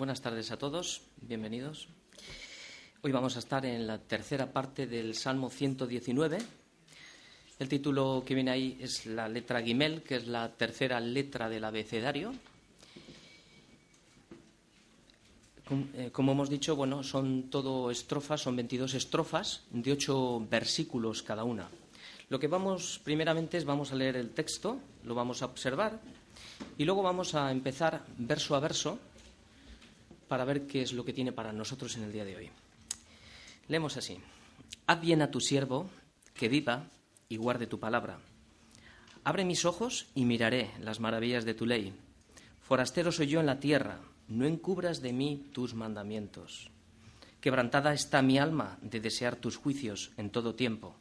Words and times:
Buenas 0.00 0.22
tardes 0.22 0.50
a 0.50 0.56
todos, 0.56 1.02
bienvenidos. 1.20 1.86
Hoy 3.02 3.12
vamos 3.12 3.36
a 3.36 3.40
estar 3.40 3.66
en 3.66 3.86
la 3.86 3.98
tercera 3.98 4.50
parte 4.50 4.86
del 4.86 5.14
Salmo 5.14 5.50
119. 5.50 6.38
El 7.58 7.68
título 7.68 8.22
que 8.24 8.34
viene 8.34 8.50
ahí 8.50 8.78
es 8.80 9.04
la 9.04 9.28
letra 9.28 9.60
Gimel, 9.60 10.02
que 10.02 10.16
es 10.16 10.26
la 10.26 10.48
tercera 10.56 10.98
letra 11.00 11.50
del 11.50 11.64
abecedario. 11.64 12.32
Eh, 15.92 16.08
como 16.10 16.32
hemos 16.32 16.48
dicho, 16.48 16.76
bueno, 16.76 17.02
son 17.02 17.50
todo 17.50 17.90
estrofas, 17.90 18.40
son 18.40 18.56
22 18.56 18.94
estrofas 18.94 19.64
de 19.68 19.92
ocho 19.92 20.40
versículos 20.50 21.22
cada 21.22 21.44
una. 21.44 21.68
Lo 22.30 22.40
que 22.40 22.48
vamos 22.48 23.02
primeramente 23.04 23.58
es 23.58 23.66
vamos 23.66 23.92
a 23.92 23.96
leer 23.96 24.16
el 24.16 24.30
texto, 24.30 24.80
lo 25.04 25.14
vamos 25.14 25.42
a 25.42 25.44
observar 25.44 26.00
y 26.78 26.86
luego 26.86 27.02
vamos 27.02 27.34
a 27.34 27.50
empezar 27.52 28.02
verso 28.16 28.56
a 28.56 28.60
verso 28.60 28.98
para 30.30 30.44
ver 30.44 30.68
qué 30.68 30.80
es 30.80 30.92
lo 30.92 31.04
que 31.04 31.12
tiene 31.12 31.32
para 31.32 31.52
nosotros 31.52 31.96
en 31.96 32.04
el 32.04 32.12
día 32.12 32.24
de 32.24 32.36
hoy. 32.36 32.50
Leemos 33.66 33.96
así. 33.96 34.16
Haz 34.86 35.00
bien 35.00 35.22
a 35.22 35.32
tu 35.32 35.40
siervo, 35.40 35.90
que 36.34 36.48
viva 36.48 36.86
y 37.28 37.36
guarde 37.36 37.66
tu 37.66 37.80
palabra. 37.80 38.20
Abre 39.24 39.44
mis 39.44 39.64
ojos 39.64 40.06
y 40.14 40.24
miraré 40.26 40.70
las 40.78 41.00
maravillas 41.00 41.44
de 41.44 41.54
tu 41.54 41.66
ley. 41.66 41.92
Forastero 42.60 43.10
soy 43.10 43.26
yo 43.26 43.40
en 43.40 43.46
la 43.46 43.58
tierra, 43.58 43.98
no 44.28 44.46
encubras 44.46 45.02
de 45.02 45.12
mí 45.12 45.50
tus 45.52 45.74
mandamientos. 45.74 46.70
Quebrantada 47.40 47.92
está 47.92 48.22
mi 48.22 48.38
alma 48.38 48.78
de 48.82 49.00
desear 49.00 49.34
tus 49.34 49.56
juicios 49.56 50.12
en 50.16 50.30
todo 50.30 50.54
tiempo. 50.54 50.94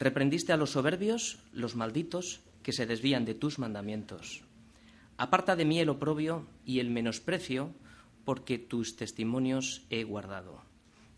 Reprendiste 0.00 0.52
a 0.52 0.56
los 0.56 0.70
soberbios, 0.70 1.38
los 1.52 1.76
malditos, 1.76 2.40
que 2.64 2.72
se 2.72 2.86
desvían 2.86 3.24
de 3.24 3.34
tus 3.34 3.60
mandamientos. 3.60 4.42
Aparta 5.16 5.54
de 5.54 5.64
mí 5.64 5.78
el 5.78 5.90
oprobio 5.90 6.44
y 6.66 6.80
el 6.80 6.90
menosprecio, 6.90 7.72
porque 8.28 8.58
tus 8.58 8.94
testimonios 8.94 9.86
he 9.88 10.04
guardado. 10.04 10.60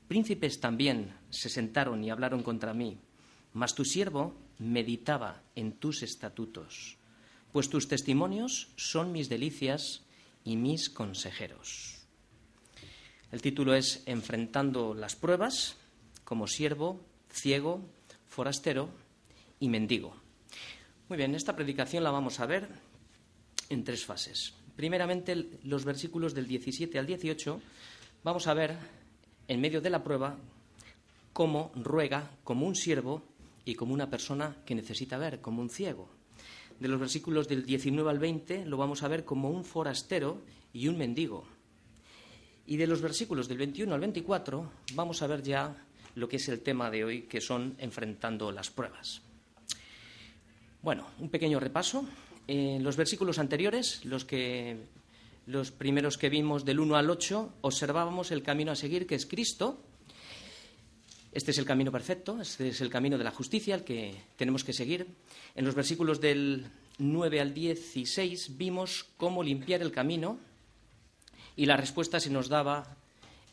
Príncipes 0.06 0.60
también 0.60 1.12
se 1.30 1.48
sentaron 1.48 2.04
y 2.04 2.10
hablaron 2.10 2.44
contra 2.44 2.72
mí, 2.72 2.98
mas 3.52 3.74
tu 3.74 3.84
siervo 3.84 4.32
meditaba 4.60 5.42
en 5.56 5.72
tus 5.72 6.04
estatutos, 6.04 6.98
pues 7.50 7.68
tus 7.68 7.88
testimonios 7.88 8.68
son 8.76 9.10
mis 9.10 9.28
delicias 9.28 10.04
y 10.44 10.54
mis 10.54 10.88
consejeros. 10.88 12.06
El 13.32 13.42
título 13.42 13.74
es 13.74 14.04
Enfrentando 14.06 14.94
las 14.94 15.16
pruebas 15.16 15.78
como 16.22 16.46
siervo, 16.46 17.00
ciego, 17.28 17.82
forastero 18.28 18.88
y 19.58 19.68
mendigo. 19.68 20.14
Muy 21.08 21.18
bien, 21.18 21.34
esta 21.34 21.56
predicación 21.56 22.04
la 22.04 22.12
vamos 22.12 22.38
a 22.38 22.46
ver 22.46 22.68
en 23.68 23.82
tres 23.82 24.04
fases. 24.04 24.59
Primeramente, 24.80 25.60
los 25.64 25.84
versículos 25.84 26.32
del 26.32 26.46
17 26.46 26.98
al 26.98 27.04
18, 27.04 27.60
vamos 28.24 28.46
a 28.46 28.54
ver, 28.54 28.78
en 29.46 29.60
medio 29.60 29.82
de 29.82 29.90
la 29.90 30.02
prueba, 30.02 30.38
cómo 31.34 31.70
ruega 31.74 32.30
como 32.44 32.66
un 32.66 32.74
siervo 32.74 33.22
y 33.66 33.74
como 33.74 33.92
una 33.92 34.08
persona 34.08 34.56
que 34.64 34.74
necesita 34.74 35.18
ver, 35.18 35.42
como 35.42 35.60
un 35.60 35.68
ciego. 35.68 36.08
De 36.78 36.88
los 36.88 36.98
versículos 36.98 37.46
del 37.46 37.66
19 37.66 38.08
al 38.08 38.18
20 38.18 38.64
lo 38.64 38.78
vamos 38.78 39.02
a 39.02 39.08
ver 39.08 39.26
como 39.26 39.50
un 39.50 39.66
forastero 39.66 40.40
y 40.72 40.88
un 40.88 40.96
mendigo. 40.96 41.44
Y 42.66 42.78
de 42.78 42.86
los 42.86 43.02
versículos 43.02 43.48
del 43.48 43.58
21 43.58 43.92
al 43.92 44.00
24 44.00 44.72
vamos 44.94 45.20
a 45.20 45.26
ver 45.26 45.42
ya 45.42 45.76
lo 46.14 46.26
que 46.26 46.36
es 46.36 46.48
el 46.48 46.60
tema 46.60 46.90
de 46.90 47.04
hoy, 47.04 47.22
que 47.24 47.42
son 47.42 47.74
enfrentando 47.76 48.50
las 48.50 48.70
pruebas. 48.70 49.20
Bueno, 50.80 51.06
un 51.18 51.28
pequeño 51.28 51.60
repaso 51.60 52.06
en 52.50 52.82
los 52.82 52.96
versículos 52.96 53.38
anteriores, 53.38 54.04
los, 54.04 54.24
que, 54.24 54.76
los 55.46 55.70
primeros 55.70 56.18
que 56.18 56.28
vimos 56.28 56.64
del 56.64 56.80
1 56.80 56.96
al 56.96 57.08
8, 57.08 57.54
observábamos 57.60 58.32
el 58.32 58.42
camino 58.42 58.72
a 58.72 58.76
seguir, 58.76 59.06
que 59.06 59.14
es 59.14 59.24
Cristo. 59.24 59.80
Este 61.30 61.52
es 61.52 61.58
el 61.58 61.64
camino 61.64 61.92
perfecto, 61.92 62.40
este 62.40 62.70
es 62.70 62.80
el 62.80 62.90
camino 62.90 63.16
de 63.16 63.22
la 63.22 63.30
justicia, 63.30 63.76
el 63.76 63.84
que 63.84 64.20
tenemos 64.36 64.64
que 64.64 64.72
seguir. 64.72 65.06
En 65.54 65.64
los 65.64 65.76
versículos 65.76 66.20
del 66.20 66.66
9 66.98 67.40
al 67.40 67.54
16 67.54 68.58
vimos 68.58 69.06
cómo 69.16 69.44
limpiar 69.44 69.80
el 69.80 69.92
camino 69.92 70.36
y 71.54 71.66
la 71.66 71.76
respuesta 71.76 72.18
se 72.18 72.30
nos 72.30 72.48
daba 72.48 72.96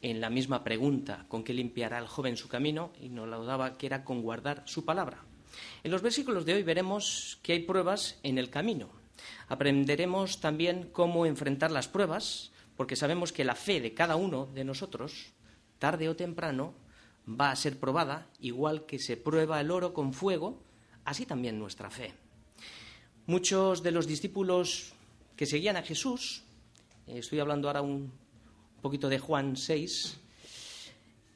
en 0.01 0.19
la 0.19 0.31
misma 0.31 0.63
pregunta, 0.63 1.25
con 1.27 1.43
qué 1.43 1.53
limpiará 1.53 1.99
el 1.99 2.07
joven 2.07 2.35
su 2.35 2.47
camino, 2.47 2.91
y 2.99 3.09
nos 3.09 3.27
lo 3.27 3.45
daba 3.45 3.77
que 3.77 3.85
era 3.85 4.03
con 4.03 4.23
guardar 4.23 4.63
su 4.65 4.85
palabra. 4.85 5.26
En 5.83 5.91
los 5.91 6.01
versículos 6.01 6.45
de 6.45 6.53
hoy 6.53 6.63
veremos 6.63 7.39
que 7.41 7.53
hay 7.53 7.59
pruebas 7.59 8.19
en 8.23 8.37
el 8.37 8.49
camino. 8.49 8.89
Aprenderemos 9.47 10.39
también 10.39 10.89
cómo 10.91 11.25
enfrentar 11.25 11.71
las 11.71 11.87
pruebas, 11.87 12.51
porque 12.75 12.95
sabemos 12.95 13.31
que 13.31 13.45
la 13.45 13.55
fe 13.55 13.81
de 13.81 13.93
cada 13.93 14.15
uno 14.15 14.47
de 14.53 14.63
nosotros, 14.63 15.33
tarde 15.79 16.09
o 16.09 16.15
temprano, 16.15 16.73
va 17.27 17.51
a 17.51 17.55
ser 17.55 17.79
probada, 17.79 18.27
igual 18.39 18.85
que 18.85 18.99
se 18.99 19.17
prueba 19.17 19.59
el 19.59 19.71
oro 19.71 19.93
con 19.93 20.13
fuego, 20.13 20.61
así 21.03 21.25
también 21.25 21.59
nuestra 21.59 21.89
fe. 21.89 22.13
Muchos 23.25 23.83
de 23.83 23.91
los 23.91 24.07
discípulos 24.07 24.93
que 25.35 25.45
seguían 25.45 25.75
a 25.75 25.83
Jesús, 25.83 26.43
eh, 27.07 27.19
estoy 27.19 27.39
hablando 27.39 27.67
ahora 27.67 27.81
un 27.81 28.11
poquito 28.81 29.09
de 29.09 29.19
Juan 29.19 29.57
6, 29.57 30.19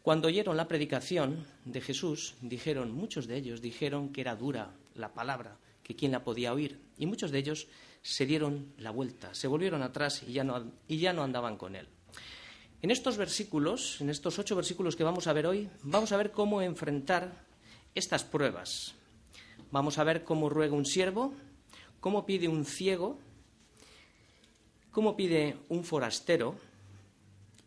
cuando 0.01 0.27
oyeron 0.27 0.57
la 0.57 0.67
predicación 0.67 1.45
de 1.65 1.81
Jesús, 1.81 2.35
dijeron, 2.41 2.91
muchos 2.91 3.27
de 3.27 3.37
ellos 3.37 3.61
dijeron 3.61 4.11
que 4.11 4.21
era 4.21 4.35
dura 4.35 4.73
la 4.95 5.13
palabra, 5.13 5.57
que 5.83 5.95
quién 5.95 6.11
la 6.11 6.23
podía 6.23 6.53
oír, 6.53 6.79
y 6.97 7.05
muchos 7.05 7.31
de 7.31 7.39
ellos 7.39 7.67
se 8.01 8.25
dieron 8.25 8.73
la 8.77 8.89
vuelta, 8.89 9.33
se 9.35 9.47
volvieron 9.47 9.83
atrás 9.83 10.23
y 10.27 10.33
ya 10.33 10.43
no, 10.43 10.71
y 10.87 10.97
ya 10.97 11.13
no 11.13 11.23
andaban 11.23 11.57
con 11.57 11.75
él. 11.75 11.87
En 12.81 12.89
estos 12.89 13.17
versículos, 13.17 14.01
en 14.01 14.09
estos 14.09 14.39
ocho 14.39 14.55
versículos 14.55 14.95
que 14.95 15.03
vamos 15.03 15.27
a 15.27 15.33
ver 15.33 15.45
hoy, 15.45 15.69
vamos 15.83 16.11
a 16.11 16.17
ver 16.17 16.31
cómo 16.31 16.63
enfrentar 16.63 17.45
estas 17.93 18.23
pruebas. 18.23 18.95
Vamos 19.69 19.99
a 19.99 20.03
ver 20.03 20.23
cómo 20.23 20.49
ruega 20.49 20.75
un 20.75 20.85
siervo, 20.85 21.33
cómo 21.99 22.25
pide 22.25 22.47
un 22.47 22.65
ciego, 22.65 23.19
cómo 24.89 25.15
pide 25.15 25.57
un 25.69 25.83
forastero 25.83 26.55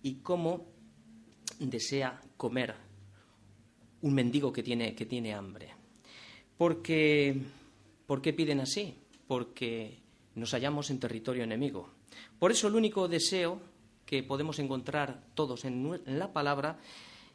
y 0.03 0.17
cómo 0.17 0.74
desea 1.61 2.21
comer 2.37 2.75
un 4.03 4.15
mendigo 4.15 4.53
que 4.53 4.63
tiene, 4.63 4.95
que 4.95 5.07
tiene 5.07 5.35
hambre. 5.35 5.71
Porque, 6.57 7.41
¿Por 8.07 8.21
qué 8.21 8.33
piden 8.33 8.61
así? 8.61 8.95
Porque 9.27 9.99
nos 10.35 10.53
hallamos 10.53 10.91
en 10.91 11.01
territorio 11.01 11.45
enemigo. 11.45 11.89
Por 12.39 12.53
eso 12.53 12.69
el 12.69 12.75
único 12.75 13.09
deseo 13.09 13.61
que 14.05 14.23
podemos 14.23 14.59
encontrar 14.59 15.25
todos 15.35 15.65
en, 15.65 16.01
la 16.07 16.33
palabra 16.33 16.79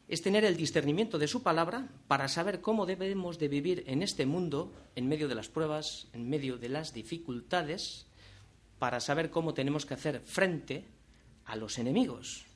es 0.08 0.22
tener 0.22 0.44
el 0.44 0.56
discernimiento 0.56 1.18
de 1.18 1.28
su 1.28 1.42
palabra 1.42 1.88
para 2.08 2.28
saber 2.28 2.60
cómo 2.60 2.86
debemos 2.86 3.38
de 3.38 3.48
vivir 3.48 3.84
en 3.86 4.02
este 4.02 4.26
mundo, 4.26 4.72
en 4.96 5.08
medio 5.08 5.28
de 5.28 5.34
las 5.34 5.48
pruebas, 5.48 6.08
en 6.12 6.28
medio 6.28 6.58
de 6.58 6.68
las 6.68 6.92
dificultades, 6.92 8.06
para 8.78 9.00
saber 9.00 9.30
cómo 9.30 9.54
tenemos 9.54 9.86
que 9.86 9.94
hacer 9.94 10.20
frente 10.20 10.84
a 11.44 11.56
los 11.56 11.78
enemigos. 11.78 12.46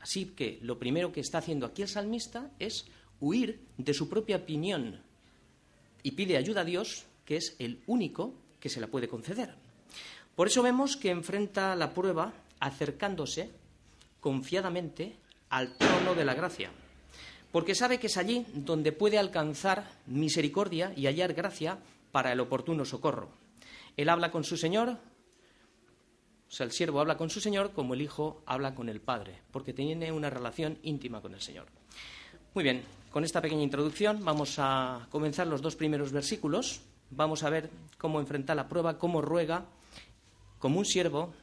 Así 0.00 0.26
que 0.26 0.58
lo 0.62 0.78
primero 0.78 1.12
que 1.12 1.20
está 1.20 1.38
haciendo 1.38 1.66
aquí 1.66 1.82
el 1.82 1.88
salmista 1.88 2.50
es 2.58 2.86
huir 3.20 3.60
de 3.76 3.94
su 3.94 4.08
propia 4.08 4.36
opinión 4.36 5.00
y 6.02 6.12
pide 6.12 6.36
ayuda 6.36 6.62
a 6.62 6.64
Dios, 6.64 7.04
que 7.24 7.36
es 7.36 7.56
el 7.58 7.82
único 7.86 8.34
que 8.60 8.68
se 8.68 8.80
la 8.80 8.86
puede 8.86 9.08
conceder. 9.08 9.54
Por 10.34 10.46
eso 10.46 10.62
vemos 10.62 10.96
que 10.96 11.10
enfrenta 11.10 11.74
la 11.74 11.92
prueba 11.92 12.32
acercándose 12.60 13.50
confiadamente 14.20 15.16
al 15.50 15.76
trono 15.76 16.14
de 16.14 16.24
la 16.24 16.34
gracia, 16.34 16.70
porque 17.50 17.74
sabe 17.74 17.98
que 17.98 18.06
es 18.06 18.16
allí 18.16 18.46
donde 18.54 18.92
puede 18.92 19.18
alcanzar 19.18 19.90
misericordia 20.06 20.92
y 20.96 21.06
hallar 21.06 21.34
gracia 21.34 21.78
para 22.12 22.32
el 22.32 22.40
oportuno 22.40 22.84
socorro. 22.84 23.30
Él 23.96 24.08
habla 24.08 24.30
con 24.30 24.44
su 24.44 24.56
Señor, 24.56 24.98
o 26.48 26.50
sea, 26.50 26.64
el 26.64 26.72
siervo 26.72 27.00
habla 27.00 27.18
con 27.18 27.28
su 27.28 27.40
Señor 27.40 27.72
como 27.72 27.92
el 27.92 28.00
Hijo 28.00 28.42
habla 28.46 28.74
con 28.74 28.88
el 28.88 29.00
Padre, 29.00 29.42
porque 29.50 29.74
tiene 29.74 30.10
una 30.12 30.30
relación 30.30 30.78
íntima 30.82 31.20
con 31.20 31.34
el 31.34 31.42
Señor. 31.42 31.66
Muy 32.54 32.64
bien, 32.64 32.82
con 33.10 33.22
esta 33.22 33.42
pequeña 33.42 33.62
introducción 33.62 34.24
vamos 34.24 34.54
a 34.58 35.06
comenzar 35.10 35.46
los 35.46 35.60
dos 35.60 35.76
primeros 35.76 36.10
versículos. 36.10 36.80
Vamos 37.10 37.42
a 37.42 37.50
ver 37.50 37.70
cómo 37.98 38.18
enfrenta 38.18 38.54
la 38.54 38.68
prueba, 38.68 38.98
cómo 38.98 39.20
ruega 39.20 39.66
como 40.58 40.78
un 40.78 40.86
siervo 40.86 41.34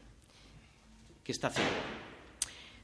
que 1.23 1.31
está 1.31 1.51
ciego. 1.51 1.69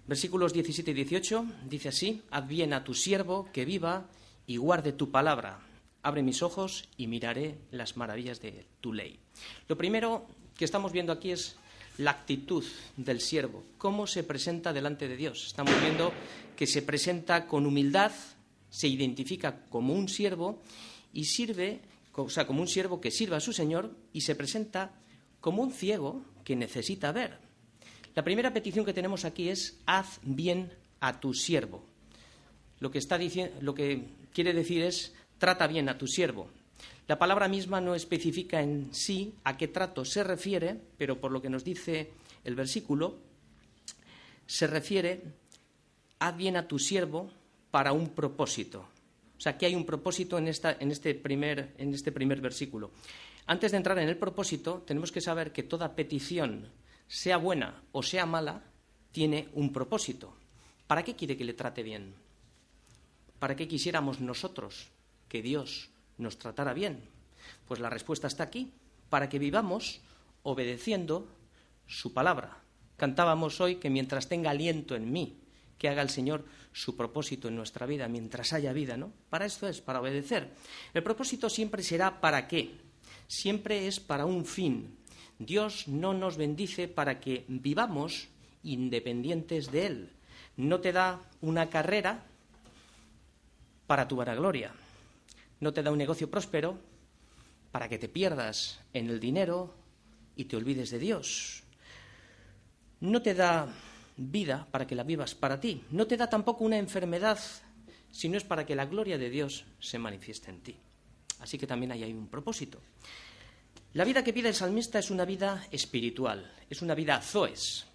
Versículos 0.07 0.53
17 0.53 0.91
y 0.91 0.93
18 0.93 1.45
dice 1.69 1.89
así, 1.89 2.21
haz 2.31 2.47
bien 2.47 2.73
a 2.73 2.83
tu 2.83 2.93
siervo 2.93 3.49
que 3.51 3.65
viva 3.65 4.05
y 4.45 4.57
guarde 4.57 4.93
tu 4.93 5.09
palabra. 5.09 5.59
Abre 6.03 6.23
mis 6.23 6.41
ojos 6.41 6.87
y 6.97 7.07
miraré 7.07 7.57
las 7.71 7.97
maravillas 7.97 8.41
de 8.41 8.65
tu 8.79 8.93
ley. 8.93 9.19
Lo 9.67 9.77
primero 9.77 10.27
que 10.57 10.65
estamos 10.65 10.91
viendo 10.91 11.13
aquí 11.13 11.31
es 11.31 11.55
la 11.97 12.11
actitud 12.11 12.63
del 12.97 13.21
siervo, 13.21 13.63
cómo 13.77 14.07
se 14.07 14.23
presenta 14.23 14.73
delante 14.73 15.07
de 15.07 15.17
Dios. 15.17 15.45
Estamos 15.47 15.79
viendo 15.81 16.11
que 16.55 16.67
se 16.67 16.81
presenta 16.81 17.47
con 17.47 17.65
humildad, 17.65 18.11
se 18.69 18.87
identifica 18.87 19.65
como 19.69 19.93
un 19.93 20.07
siervo 20.07 20.61
y 21.13 21.25
sirve, 21.25 21.81
o 22.13 22.29
sea, 22.29 22.47
como 22.47 22.61
un 22.61 22.67
siervo 22.67 23.01
que 23.01 23.11
sirva 23.11 23.37
a 23.37 23.41
su 23.41 23.53
Señor 23.53 23.95
y 24.13 24.21
se 24.21 24.35
presenta 24.35 24.93
como 25.39 25.63
un 25.63 25.71
ciego 25.71 26.23
que 26.43 26.55
necesita 26.55 27.11
ver. 27.11 27.39
La 28.15 28.23
primera 28.23 28.53
petición 28.53 28.85
que 28.85 28.93
tenemos 28.93 29.25
aquí 29.25 29.49
es 29.49 29.79
haz 29.85 30.19
bien 30.23 30.71
a 30.99 31.19
tu 31.19 31.33
siervo. 31.33 31.83
Lo 32.79 32.91
que, 32.91 32.97
está 32.97 33.19
lo 33.61 33.75
que 33.75 34.05
quiere 34.33 34.53
decir 34.53 34.81
es 34.81 35.13
trata 35.37 35.67
bien 35.67 35.87
a 35.89 35.97
tu 35.97 36.07
siervo. 36.07 36.49
La 37.11 37.19
palabra 37.19 37.49
misma 37.49 37.81
no 37.81 37.93
especifica 37.93 38.61
en 38.61 38.87
sí 38.93 39.35
a 39.43 39.57
qué 39.57 39.67
trato 39.67 40.05
se 40.05 40.23
refiere, 40.23 40.79
pero 40.97 41.19
por 41.19 41.33
lo 41.33 41.41
que 41.41 41.49
nos 41.49 41.65
dice 41.65 42.13
el 42.45 42.55
versículo, 42.55 43.17
se 44.45 44.65
refiere 44.65 45.21
haz 46.19 46.37
bien 46.37 46.55
a 46.55 46.69
tu 46.69 46.79
siervo 46.79 47.29
para 47.69 47.91
un 47.91 48.11
propósito. 48.11 48.87
O 49.37 49.41
sea, 49.41 49.57
que 49.57 49.65
hay 49.65 49.75
un 49.75 49.85
propósito 49.85 50.37
en, 50.37 50.47
esta, 50.47 50.77
en, 50.79 50.89
este 50.89 51.13
primer, 51.13 51.73
en 51.77 51.93
este 51.93 52.13
primer 52.13 52.39
versículo. 52.39 52.91
Antes 53.45 53.71
de 53.71 53.77
entrar 53.79 53.99
en 53.99 54.07
el 54.07 54.15
propósito, 54.15 54.81
tenemos 54.87 55.11
que 55.11 55.19
saber 55.19 55.51
que 55.51 55.63
toda 55.63 55.93
petición, 55.97 56.69
sea 57.09 57.35
buena 57.35 57.83
o 57.91 58.03
sea 58.03 58.25
mala, 58.25 58.63
tiene 59.11 59.49
un 59.51 59.73
propósito. 59.73 60.33
¿Para 60.87 61.03
qué 61.03 61.13
quiere 61.17 61.35
que 61.35 61.43
le 61.43 61.55
trate 61.55 61.83
bien? 61.83 62.13
¿Para 63.37 63.57
qué 63.57 63.67
quisiéramos 63.67 64.21
nosotros 64.21 64.87
que 65.27 65.41
Dios 65.41 65.91
nos 66.21 66.37
tratara 66.37 66.73
bien? 66.73 67.03
Pues 67.67 67.79
la 67.79 67.89
respuesta 67.89 68.27
está 68.27 68.43
aquí, 68.43 68.71
para 69.09 69.29
que 69.29 69.39
vivamos 69.39 70.01
obedeciendo 70.43 71.27
su 71.87 72.13
palabra. 72.13 72.57
Cantábamos 72.97 73.59
hoy 73.59 73.75
que 73.75 73.89
mientras 73.89 74.29
tenga 74.29 74.51
aliento 74.51 74.95
en 74.95 75.11
mí, 75.11 75.37
que 75.77 75.89
haga 75.89 76.01
el 76.01 76.09
Señor 76.09 76.45
su 76.73 76.95
propósito 76.95 77.47
en 77.47 77.55
nuestra 77.55 77.85
vida, 77.85 78.07
mientras 78.07 78.53
haya 78.53 78.71
vida, 78.71 78.97
¿no? 78.97 79.11
Para 79.29 79.45
esto 79.45 79.67
es, 79.67 79.81
para 79.81 79.99
obedecer. 79.99 80.51
El 80.93 81.03
propósito 81.03 81.49
siempre 81.49 81.83
será 81.83 82.21
para 82.21 82.47
qué. 82.47 82.71
Siempre 83.27 83.87
es 83.87 83.99
para 83.99 84.25
un 84.25 84.45
fin. 84.45 84.95
Dios 85.39 85.87
no 85.87 86.13
nos 86.13 86.37
bendice 86.37 86.87
para 86.87 87.19
que 87.19 87.45
vivamos 87.47 88.29
independientes 88.63 89.71
de 89.71 89.85
Él. 89.87 90.09
No 90.55 90.79
te 90.81 90.91
da 90.91 91.19
una 91.41 91.69
carrera 91.69 92.23
para 93.87 94.07
tu 94.07 94.15
vanagloria. 94.15 94.71
No 95.61 95.71
te 95.71 95.81
da 95.81 95.91
un 95.91 95.97
negocio 95.97 96.29
próspero 96.29 96.77
para 97.71 97.87
que 97.87 97.97
te 97.97 98.09
pierdas 98.09 98.81
en 98.93 99.09
el 99.09 99.19
dinero 99.19 99.73
y 100.35 100.45
te 100.45 100.57
olvides 100.57 100.89
de 100.89 100.99
Dios. 100.99 101.63
No 102.99 103.21
te 103.21 103.33
da 103.33 103.69
vida 104.17 104.67
para 104.69 104.85
que 104.85 104.95
la 104.95 105.03
vivas 105.03 105.35
para 105.35 105.59
ti. 105.59 105.83
No 105.91 106.07
te 106.07 106.17
da 106.17 106.29
tampoco 106.29 106.63
una 106.63 106.77
enfermedad, 106.77 107.39
sino 108.11 108.37
es 108.37 108.43
para 108.43 108.65
que 108.65 108.75
la 108.75 108.85
gloria 108.85 109.17
de 109.17 109.29
Dios 109.29 109.65
se 109.79 109.97
manifieste 109.97 110.49
en 110.49 110.61
ti. 110.61 110.75
Así 111.39 111.57
que 111.57 111.67
también 111.67 111.91
hay 111.91 112.03
ahí 112.03 112.13
un 112.13 112.27
propósito. 112.27 112.79
La 113.93 114.05
vida 114.05 114.23
que 114.23 114.33
pide 114.33 114.49
el 114.49 114.55
salmista 114.55 114.99
es 114.99 115.11
una 115.11 115.25
vida 115.25 115.67
espiritual, 115.71 116.51
es 116.69 116.81
una 116.81 116.95
vida 116.95 117.21
zoes. 117.21 117.85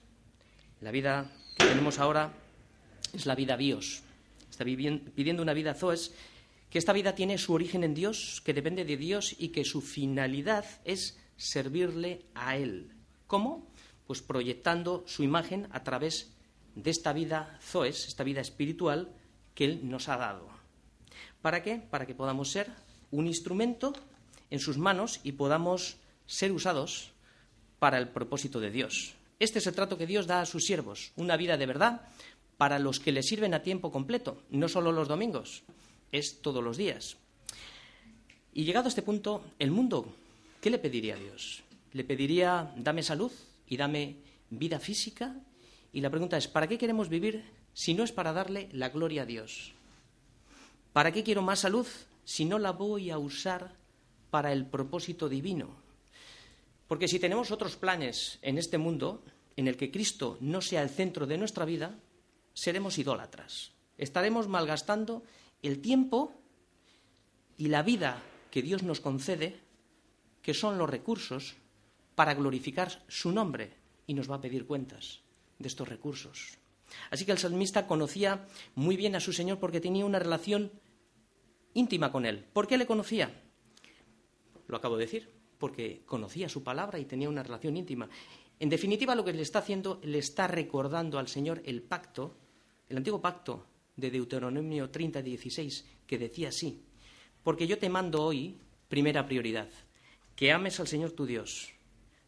La 0.80 0.90
vida 0.90 1.32
que 1.56 1.64
tenemos 1.64 1.98
ahora 1.98 2.32
es 3.12 3.24
la 3.26 3.34
vida 3.34 3.56
bios. 3.56 4.02
Está 4.50 4.64
pidiendo 4.64 5.42
una 5.42 5.54
vida 5.54 5.74
zoes, 5.74 6.12
que 6.70 6.78
esta 6.78 6.92
vida 6.92 7.14
tiene 7.14 7.38
su 7.38 7.52
origen 7.52 7.84
en 7.84 7.94
Dios, 7.94 8.42
que 8.44 8.54
depende 8.54 8.84
de 8.84 8.96
Dios 8.96 9.34
y 9.38 9.48
que 9.48 9.64
su 9.64 9.80
finalidad 9.80 10.64
es 10.84 11.18
servirle 11.36 12.26
a 12.34 12.56
Él. 12.56 12.92
¿Cómo? 13.26 13.66
pues 14.06 14.22
proyectando 14.22 15.04
su 15.06 15.22
imagen 15.22 15.68
a 15.72 15.82
través 15.82 16.32
de 16.74 16.90
esta 16.90 17.12
vida 17.12 17.58
Zoes, 17.60 18.06
esta 18.06 18.24
vida 18.24 18.40
espiritual 18.40 19.12
que 19.54 19.64
Él 19.64 19.80
nos 19.88 20.08
ha 20.08 20.16
dado. 20.16 20.48
¿Para 21.42 21.62
qué? 21.62 21.76
Para 21.78 22.06
que 22.06 22.14
podamos 22.14 22.50
ser 22.50 22.70
un 23.10 23.26
instrumento 23.26 23.92
en 24.50 24.60
sus 24.60 24.78
manos 24.78 25.20
y 25.22 25.32
podamos 25.32 25.96
ser 26.26 26.52
usados 26.52 27.12
para 27.78 27.98
el 27.98 28.08
propósito 28.08 28.60
de 28.60 28.70
Dios. 28.70 29.14
Este 29.38 29.58
es 29.58 29.66
el 29.66 29.74
trato 29.74 29.98
que 29.98 30.06
Dios 30.06 30.26
da 30.26 30.40
a 30.40 30.46
sus 30.46 30.64
siervos, 30.64 31.12
una 31.16 31.36
vida 31.36 31.56
de 31.56 31.66
verdad 31.66 32.02
para 32.56 32.78
los 32.78 33.00
que 33.00 33.12
le 33.12 33.22
sirven 33.22 33.52
a 33.54 33.62
tiempo 33.62 33.90
completo, 33.92 34.42
no 34.50 34.68
solo 34.68 34.92
los 34.92 35.08
domingos, 35.08 35.62
es 36.18 36.40
todos 36.42 36.62
los 36.62 36.76
días. 36.76 37.16
Y 38.52 38.64
llegado 38.64 38.86
a 38.86 38.88
este 38.88 39.02
punto, 39.02 39.44
el 39.58 39.70
mundo, 39.70 40.14
¿qué 40.60 40.70
le 40.70 40.78
pediría 40.78 41.14
a 41.14 41.18
Dios? 41.18 41.62
¿Le 41.92 42.04
pediría, 42.04 42.72
dame 42.76 43.02
salud? 43.02 43.32
y 43.66 43.76
dame 43.76 44.16
vida 44.50 44.78
física. 44.78 45.34
Y 45.92 46.00
la 46.00 46.10
pregunta 46.10 46.36
es, 46.36 46.48
¿para 46.48 46.66
qué 46.66 46.78
queremos 46.78 47.08
vivir 47.08 47.44
si 47.72 47.94
no 47.94 48.04
es 48.04 48.12
para 48.12 48.32
darle 48.32 48.68
la 48.72 48.90
gloria 48.90 49.22
a 49.22 49.26
Dios? 49.26 49.72
¿Para 50.92 51.12
qué 51.12 51.22
quiero 51.22 51.42
más 51.42 51.60
salud 51.60 51.86
si 52.24 52.44
no 52.44 52.58
la 52.58 52.72
voy 52.72 53.10
a 53.10 53.18
usar 53.18 53.74
para 54.30 54.52
el 54.52 54.66
propósito 54.66 55.28
divino? 55.28 55.76
Porque 56.88 57.08
si 57.08 57.18
tenemos 57.18 57.50
otros 57.50 57.76
planes 57.76 58.38
en 58.42 58.58
este 58.58 58.78
mundo 58.78 59.24
en 59.56 59.68
el 59.68 59.76
que 59.76 59.90
Cristo 59.90 60.38
no 60.40 60.60
sea 60.60 60.82
el 60.82 60.90
centro 60.90 61.26
de 61.26 61.38
nuestra 61.38 61.64
vida, 61.64 61.98
seremos 62.54 62.98
idólatras. 62.98 63.72
Estaremos 63.98 64.46
malgastando 64.46 65.22
el 65.66 65.80
tiempo 65.80 66.32
y 67.56 67.68
la 67.68 67.82
vida 67.82 68.22
que 68.50 68.62
Dios 68.62 68.82
nos 68.82 69.00
concede, 69.00 69.60
que 70.42 70.54
son 70.54 70.78
los 70.78 70.88
recursos 70.88 71.56
para 72.14 72.34
glorificar 72.34 73.02
su 73.08 73.32
nombre 73.32 73.74
y 74.06 74.14
nos 74.14 74.30
va 74.30 74.36
a 74.36 74.40
pedir 74.40 74.66
cuentas 74.66 75.20
de 75.58 75.68
estos 75.68 75.88
recursos. 75.88 76.58
Así 77.10 77.24
que 77.24 77.32
el 77.32 77.38
salmista 77.38 77.86
conocía 77.86 78.46
muy 78.74 78.96
bien 78.96 79.16
a 79.16 79.20
su 79.20 79.32
Señor 79.32 79.58
porque 79.58 79.80
tenía 79.80 80.04
una 80.04 80.18
relación 80.18 80.70
íntima 81.74 82.12
con 82.12 82.24
Él. 82.24 82.44
¿Por 82.52 82.66
qué 82.66 82.78
le 82.78 82.86
conocía? 82.86 83.42
Lo 84.68 84.76
acabo 84.76 84.96
de 84.96 85.04
decir, 85.04 85.30
porque 85.58 86.02
conocía 86.06 86.48
su 86.48 86.62
palabra 86.62 86.98
y 86.98 87.04
tenía 87.04 87.28
una 87.28 87.42
relación 87.42 87.76
íntima. 87.76 88.08
En 88.58 88.68
definitiva, 88.68 89.14
lo 89.14 89.24
que 89.24 89.32
le 89.32 89.42
está 89.42 89.58
haciendo, 89.58 90.00
le 90.02 90.18
está 90.18 90.46
recordando 90.46 91.18
al 91.18 91.28
Señor 91.28 91.62
el 91.64 91.82
pacto, 91.82 92.36
el 92.88 92.96
antiguo 92.96 93.20
pacto 93.20 93.66
de 93.96 94.10
Deuteronomio 94.10 94.90
30, 94.90 95.22
16, 95.22 95.84
que 96.06 96.18
decía 96.18 96.50
así, 96.50 96.82
porque 97.42 97.66
yo 97.66 97.78
te 97.78 97.88
mando 97.88 98.22
hoy, 98.22 98.58
primera 98.88 99.26
prioridad, 99.26 99.68
que 100.34 100.52
ames 100.52 100.78
al 100.80 100.88
Señor 100.88 101.12
tu 101.12 101.26
Dios 101.26 101.72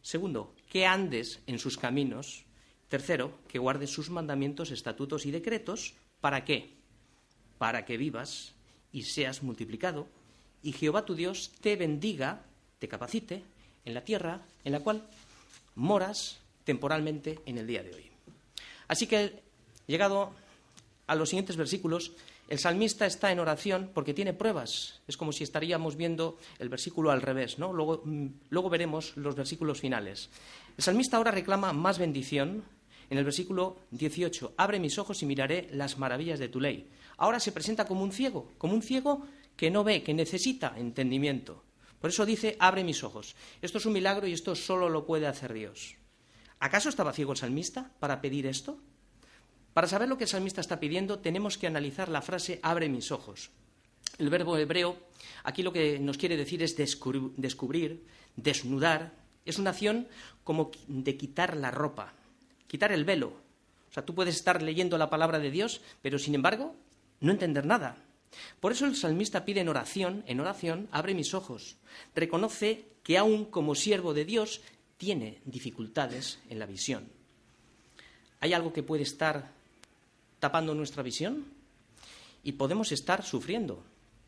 Segundo, 0.01 0.55
que 0.69 0.85
andes 0.85 1.41
en 1.45 1.59
sus 1.59 1.77
caminos. 1.77 2.45
Tercero, 2.87 3.37
que 3.47 3.59
guardes 3.59 3.91
sus 3.91 4.09
mandamientos, 4.09 4.71
estatutos 4.71 5.25
y 5.25 5.31
decretos. 5.31 5.93
¿Para 6.21 6.45
qué? 6.45 6.73
Para 7.57 7.85
que 7.85 7.97
vivas 7.97 8.53
y 8.91 9.03
seas 9.03 9.43
multiplicado 9.43 10.07
y 10.63 10.73
Jehová 10.73 11.05
tu 11.05 11.15
Dios 11.15 11.51
te 11.61 11.75
bendiga, 11.75 12.43
te 12.79 12.87
capacite 12.87 13.43
en 13.85 13.93
la 13.93 14.03
tierra 14.03 14.41
en 14.63 14.71
la 14.71 14.79
cual 14.79 15.07
moras 15.75 16.39
temporalmente 16.63 17.39
en 17.45 17.57
el 17.57 17.67
día 17.67 17.83
de 17.83 17.93
hoy. 17.93 18.09
Así 18.87 19.07
que, 19.07 19.43
llegado 19.87 20.33
a 21.09 21.15
los 21.15 21.29
siguientes 21.29 21.57
versículos, 21.57 22.11
el 22.49 22.59
salmista 22.59 23.07
está 23.07 23.31
en 23.31 23.39
oración 23.39 23.89
porque 23.95 24.13
tiene 24.13 24.31
pruebas. 24.31 25.01
Es 25.07 25.17
como 25.17 25.31
si 25.31 25.43
estaríamos 25.43 25.95
viendo 25.95 26.37
el 26.59 26.69
versículo 26.69 27.09
al 27.09 27.23
revés, 27.23 27.57
¿no? 27.57 27.73
Luego, 27.73 28.03
mm, 28.05 28.27
luego 28.51 28.69
veremos 28.69 29.17
los 29.17 29.33
versículos 29.33 29.81
finales. 29.81 30.29
El 30.77 30.83
salmista 30.83 31.17
ahora 31.17 31.31
reclama 31.31 31.73
más 31.73 31.97
bendición. 31.97 32.63
En 33.09 33.17
el 33.17 33.23
versículo 33.23 33.77
18, 33.89 34.53
abre 34.55 34.79
mis 34.79 34.99
ojos 34.99 35.23
y 35.23 35.25
miraré 35.25 35.67
las 35.73 35.97
maravillas 35.97 36.37
de 36.37 36.47
tu 36.47 36.61
ley. 36.61 36.87
Ahora 37.17 37.39
se 37.39 37.51
presenta 37.51 37.85
como 37.85 38.03
un 38.03 38.11
ciego, 38.11 38.51
como 38.59 38.75
un 38.75 38.83
ciego 38.83 39.25
que 39.55 39.71
no 39.71 39.83
ve, 39.83 40.03
que 40.03 40.13
necesita 40.13 40.75
entendimiento. 40.77 41.63
Por 41.99 42.11
eso 42.11 42.23
dice, 42.23 42.55
abre 42.59 42.83
mis 42.83 43.03
ojos. 43.03 43.35
Esto 43.63 43.79
es 43.79 43.85
un 43.87 43.93
milagro 43.93 44.27
y 44.27 44.33
esto 44.33 44.55
solo 44.55 44.89
lo 44.89 45.07
puede 45.07 45.25
hacer 45.25 45.53
Dios. 45.53 45.95
¿Acaso 46.59 46.87
estaba 46.87 47.13
ciego 47.13 47.31
el 47.31 47.39
salmista 47.39 47.91
para 47.99 48.21
pedir 48.21 48.45
esto? 48.45 48.77
Para 49.79 49.87
saber 49.87 50.09
lo 50.09 50.17
que 50.17 50.25
el 50.25 50.29
salmista 50.29 50.59
está 50.59 50.77
pidiendo, 50.77 51.19
tenemos 51.19 51.57
que 51.57 51.65
analizar 51.65 52.09
la 52.09 52.21
frase 52.21 52.59
abre 52.63 52.89
mis 52.89 53.13
ojos. 53.13 53.49
El 54.17 54.29
verbo 54.29 54.57
hebreo 54.57 54.97
aquí 55.45 55.63
lo 55.63 55.71
que 55.71 55.97
nos 55.99 56.17
quiere 56.17 56.35
decir 56.35 56.61
es 56.61 56.75
descubrir, 56.75 58.03
desnudar. 58.35 59.13
Es 59.45 59.57
una 59.57 59.69
acción 59.69 60.09
como 60.43 60.71
de 60.89 61.15
quitar 61.15 61.55
la 61.55 61.71
ropa, 61.71 62.11
quitar 62.67 62.91
el 62.91 63.05
velo. 63.05 63.27
O 63.89 63.93
sea, 63.93 64.03
tú 64.03 64.13
puedes 64.13 64.35
estar 64.35 64.61
leyendo 64.61 64.97
la 64.97 65.09
palabra 65.09 65.39
de 65.39 65.49
Dios, 65.49 65.79
pero 66.01 66.19
sin 66.19 66.35
embargo 66.35 66.75
no 67.21 67.31
entender 67.31 67.65
nada. 67.65 68.03
Por 68.59 68.73
eso 68.73 68.85
el 68.85 68.97
salmista 68.97 69.45
pide 69.45 69.61
en 69.61 69.69
oración, 69.69 70.25
en 70.27 70.41
oración, 70.41 70.89
abre 70.91 71.13
mis 71.13 71.33
ojos. 71.33 71.77
Reconoce 72.15 72.83
que 73.01 73.17
aún 73.17 73.45
como 73.45 73.75
siervo 73.75 74.13
de 74.13 74.25
Dios 74.25 74.59
tiene 74.97 75.39
dificultades 75.45 76.39
en 76.49 76.59
la 76.59 76.65
visión. 76.65 77.07
Hay 78.41 78.51
algo 78.51 78.73
que 78.73 78.83
puede 78.83 79.03
estar 79.03 79.57
tapando 80.39 80.73
nuestra 80.75 81.03
visión 81.03 81.45
y 82.43 82.53
podemos 82.53 82.91
estar 82.91 83.23
sufriendo. 83.23 83.83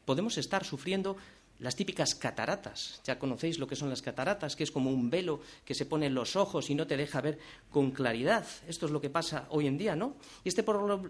Podemos 0.06 0.38
estar 0.38 0.66
sufriendo 0.66 1.18
las 1.62 1.76
típicas 1.76 2.16
cataratas. 2.16 3.02
Ya 3.06 3.20
conocéis 3.20 3.60
lo 3.60 3.68
que 3.68 3.76
son 3.76 3.90
las 3.90 4.02
cataratas, 4.02 4.56
que 4.56 4.64
es 4.64 4.72
como 4.72 4.90
un 4.90 5.10
velo 5.10 5.42
que 5.64 5.76
se 5.76 5.86
pone 5.86 6.08
en 6.08 6.16
los 6.16 6.36
ojos 6.36 6.70
y 6.70 6.76
no 6.76 6.88
te 6.88 6.98
deja 6.98 7.22
ver 7.22 7.38
con 7.70 7.92
claridad. 7.92 8.46
Esto 8.68 8.88
es 8.88 8.92
lo 8.92 9.00
que 9.00 9.12
pasa 9.12 9.46
hoy 9.50 9.68
en 9.68 9.78
día, 9.78 9.96
¿no? 9.96 10.16
Y 10.44 10.50
este, 10.50 10.66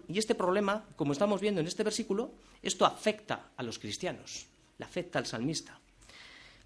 y 0.08 0.18
este 0.18 0.34
problema, 0.34 0.84
como 0.94 1.12
estamos 1.12 1.40
viendo 1.40 1.60
en 1.60 1.66
este 1.66 1.82
versículo, 1.82 2.32
esto 2.62 2.84
afecta 2.84 3.48
a 3.56 3.62
los 3.62 3.78
cristianos, 3.78 4.46
le 4.78 4.84
afecta 4.84 5.18
al 5.18 5.26
salmista. 5.26 5.80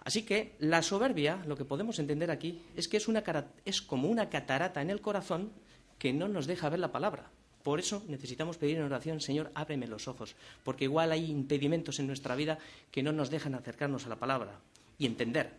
Así 0.01 0.23
que 0.23 0.57
la 0.59 0.83
soberbia, 0.83 1.43
lo 1.47 1.57
que 1.57 1.65
podemos 1.65 1.99
entender 1.99 2.31
aquí, 2.31 2.63
es 2.77 2.89
que 2.89 2.97
es, 2.97 3.07
una, 3.07 3.23
es 3.65 3.83
como 3.83 4.09
una 4.09 4.29
catarata 4.29 4.83
en 4.83 4.91
el 4.91 5.01
corazón 5.01 5.53
que 5.99 6.13
no 6.13 6.27
nos 6.29 6.47
deja 6.47 6.69
ver 6.69 6.81
la 6.81 6.93
palabra. 6.93 7.31
Por 7.67 7.81
eso 7.81 8.05
necesitamos 8.07 8.59
pedir 8.59 8.77
en 8.77 8.85
oración, 8.85 9.21
Señor, 9.21 9.51
ábreme 9.53 9.89
los 9.89 10.07
ojos, 10.07 10.37
porque 10.63 10.85
igual 10.85 11.11
hay 11.11 11.29
impedimentos 11.29 11.99
en 11.99 12.07
nuestra 12.07 12.37
vida 12.37 12.61
que 12.93 13.03
no 13.03 13.11
nos 13.11 13.29
dejan 13.29 13.57
acercarnos 13.57 14.07
a 14.07 14.09
la 14.09 14.21
palabra 14.21 14.61
y 14.99 15.05
entender. 15.05 15.53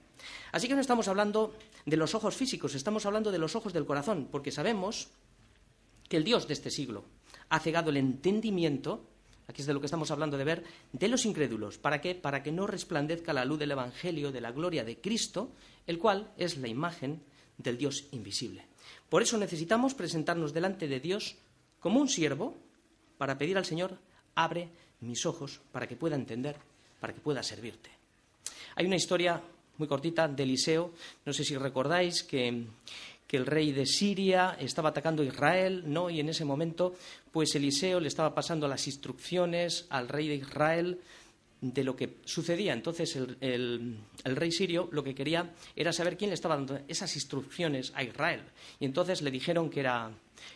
Así 0.54 0.70
que 0.70 0.76
no 0.76 0.80
estamos 0.80 1.10
hablando 1.10 1.54
de 1.86 1.98
los 1.98 2.16
ojos 2.16 2.34
físicos, 2.34 2.76
estamos 2.76 3.06
hablando 3.06 3.30
de 3.30 3.40
los 3.40 3.58
ojos 3.58 3.74
del 3.74 3.86
corazón, 3.86 4.30
porque 4.32 4.54
sabemos 4.54 5.10
que 6.08 6.16
el 6.16 6.24
Dios 6.24 6.48
de 6.48 6.54
este 6.54 6.72
siglo 6.72 7.04
ha 7.50 7.60
cegado 7.60 7.90
el 7.90 7.98
entendimiento, 7.98 9.04
aquí 9.50 9.60
es 9.60 9.68
de 9.68 9.74
lo 9.74 9.82
que 9.82 9.88
estamos 9.88 10.10
hablando 10.10 10.38
de 10.38 10.46
ver, 10.46 10.64
de 10.94 11.10
los 11.10 11.26
incrédulos. 11.26 11.78
¿Para 11.78 12.00
qué? 12.00 12.16
Para 12.16 12.42
que 12.42 12.54
no 12.54 12.68
resplandezca 12.68 13.34
la 13.34 13.44
luz 13.44 13.60
del 13.60 13.72
Evangelio, 13.72 14.32
de 14.32 14.40
la 14.40 14.54
gloria 14.54 14.86
de 14.86 15.02
Cristo, 15.02 15.52
el 15.86 16.00
cual 16.00 16.32
es 16.38 16.56
la 16.56 16.70
imagen 16.70 17.22
del 17.58 17.78
Dios 17.78 18.06
invisible. 18.14 18.66
Por 19.10 19.24
eso 19.24 19.38
necesitamos 19.38 19.94
presentarnos 19.94 20.54
delante 20.54 20.88
de 20.88 21.02
Dios 21.02 21.36
como 21.88 22.02
un 22.02 22.10
siervo 22.10 22.54
para 23.18 23.38
pedir 23.38 23.58
al 23.58 23.64
Señor, 23.64 23.98
abre 24.36 24.68
mis 25.00 25.26
ojos 25.26 25.62
para 25.72 25.88
que 25.88 25.96
pueda 25.96 26.18
entender, 26.18 26.58
para 27.00 27.14
que 27.14 27.22
pueda 27.22 27.42
servirte. 27.42 27.90
Hay 28.76 28.86
una 28.86 28.98
historia 28.98 29.42
muy 29.78 29.88
cortita 29.88 30.28
de 30.28 30.44
Eliseo, 30.44 30.92
no 31.24 31.32
sé 31.32 31.46
si 31.46 31.56
recordáis 31.56 32.24
que, 32.24 32.66
que 33.26 33.38
el 33.38 33.46
rey 33.46 33.72
de 33.72 33.86
Siria 33.86 34.58
estaba 34.60 34.90
atacando 34.90 35.24
a 35.24 35.28
Israel, 35.28 35.86
¿no? 35.86 36.10
Y 36.10 36.20
en 36.20 36.28
ese 36.28 36.44
momento, 36.44 36.94
pues 37.32 37.56
Eliseo 37.56 38.02
le 38.02 38.10
estaba 38.10 38.36
pasando 38.36 38.68
las 38.68 38.86
instrucciones 38.86 39.86
al 39.90 40.10
rey 40.10 40.28
de 40.28 40.36
Israel 40.36 41.00
de 41.62 41.84
lo 41.84 41.96
que 41.96 42.18
sucedía. 42.26 42.74
Entonces 42.74 43.16
el, 43.16 43.98
rey 44.24 44.52
sirio 44.52 44.90
lo 44.92 45.04
que 45.04 45.16
quería 45.16 45.54
era 45.76 45.92
saber 45.92 46.18
quién 46.18 46.30
le 46.30 46.36
estaba 46.36 46.56
dando 46.56 46.80
esas 46.88 47.16
instrucciones 47.16 47.92
a 47.96 48.04
Israel. 48.04 48.44
Y 48.80 48.86
entonces 48.86 49.22
le 49.22 49.32
dijeron 49.32 49.70
que 49.70 49.80
era, 49.80 50.12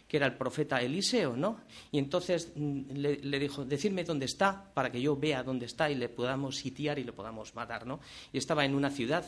que 0.07 0.17
era 0.17 0.27
el 0.27 0.37
profeta 0.37 0.81
Eliseo, 0.81 1.35
¿no? 1.35 1.61
Y 1.91 1.97
entonces 1.97 2.51
mm, 2.55 2.91
le, 2.93 3.17
le, 3.17 3.39
dijo, 3.39 3.65
decirme 3.65 4.03
dónde 4.03 4.25
está 4.25 4.71
para 4.73 4.91
que 4.91 5.01
yo 5.01 5.15
vea 5.15 5.43
dónde 5.43 5.65
está 5.65 5.89
y 5.89 5.95
le 5.95 6.09
podamos 6.09 6.57
sitiar 6.57 6.99
y 6.99 7.03
le 7.03 7.13
podamos 7.13 7.55
matar, 7.55 7.87
¿no? 7.87 7.99
Y 8.31 8.37
estaba 8.37 8.63
en 8.63 8.75
una 8.75 8.91
ciudad, 8.91 9.25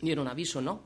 dieron 0.00 0.26
aviso, 0.26 0.60
¿no? 0.62 0.84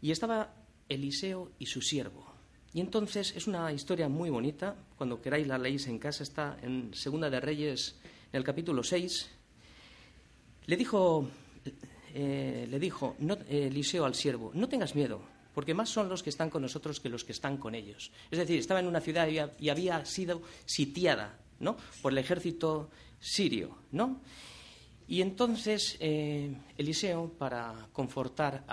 Y 0.00 0.10
estaba 0.10 0.54
Eliseo 0.88 1.52
y 1.58 1.66
su 1.66 1.80
siervo. 1.80 2.32
Y 2.74 2.80
entonces 2.80 3.34
es 3.36 3.46
una 3.46 3.72
historia 3.72 4.08
muy 4.08 4.30
bonita, 4.30 4.76
cuando 4.96 5.20
queráis 5.20 5.46
la 5.46 5.58
leéis 5.58 5.86
en 5.88 5.98
casa, 5.98 6.22
está 6.22 6.56
en 6.62 6.94
Segunda 6.94 7.28
de 7.28 7.38
Reyes 7.38 7.96
en 8.32 8.38
el 8.38 8.44
capítulo 8.44 8.82
6, 8.82 9.28
le 10.66 10.76
dijo, 10.76 11.28
eh, 12.14 12.66
le 12.68 12.78
dijo 12.78 13.16
eh, 13.20 13.66
Eliseo 13.66 14.04
al 14.04 14.14
siervo, 14.14 14.50
no 14.54 14.68
tengas 14.68 14.94
miedo, 14.94 15.20
porque 15.54 15.74
más 15.74 15.90
son 15.90 16.08
los 16.08 16.22
que 16.22 16.30
están 16.30 16.48
con 16.48 16.62
nosotros 16.62 16.98
que 16.98 17.10
los 17.10 17.24
que 17.24 17.32
están 17.32 17.58
con 17.58 17.74
ellos. 17.74 18.10
Es 18.30 18.38
decir, 18.38 18.58
estaba 18.58 18.80
en 18.80 18.86
una 18.86 19.00
ciudad 19.00 19.28
y 19.58 19.68
había 19.68 20.04
sido 20.06 20.40
sitiada 20.64 21.38
¿no? 21.60 21.76
por 22.00 22.12
el 22.12 22.18
ejército 22.18 22.90
sirio. 23.20 23.76
¿no? 23.90 24.22
Y 25.06 25.20
entonces 25.20 25.98
eh, 26.00 26.56
Eliseo, 26.78 27.28
para 27.36 27.88
confortar 27.92 28.64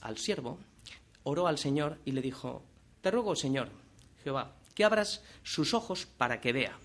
al 0.00 0.18
siervo, 0.18 0.58
oró 1.22 1.46
al 1.46 1.58
Señor 1.58 2.00
y 2.04 2.10
le 2.10 2.20
dijo, 2.20 2.64
te 3.00 3.12
ruego, 3.12 3.36
Señor, 3.36 3.70
Jehová, 4.24 4.56
que 4.74 4.84
abras 4.84 5.22
sus 5.44 5.72
ojos 5.72 6.06
para 6.06 6.40
que 6.40 6.52
vea. 6.52 6.76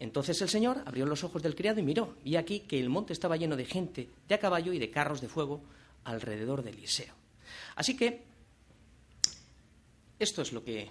Entonces 0.00 0.40
el 0.40 0.48
Señor 0.48 0.82
abrió 0.86 1.04
los 1.04 1.22
ojos 1.24 1.42
del 1.42 1.54
criado 1.54 1.78
y 1.78 1.82
miró, 1.82 2.16
y 2.24 2.36
aquí 2.36 2.60
que 2.60 2.80
el 2.80 2.88
monte 2.88 3.12
estaba 3.12 3.36
lleno 3.36 3.54
de 3.54 3.66
gente 3.66 4.08
de 4.26 4.34
a 4.34 4.40
caballo 4.40 4.72
y 4.72 4.78
de 4.78 4.90
carros 4.90 5.20
de 5.20 5.28
fuego 5.28 5.62
alrededor 6.04 6.62
de 6.62 6.70
Eliseo. 6.70 7.14
Así 7.76 7.96
que 7.96 8.24
esto 10.18 10.40
es 10.40 10.52
lo 10.52 10.64
que 10.64 10.88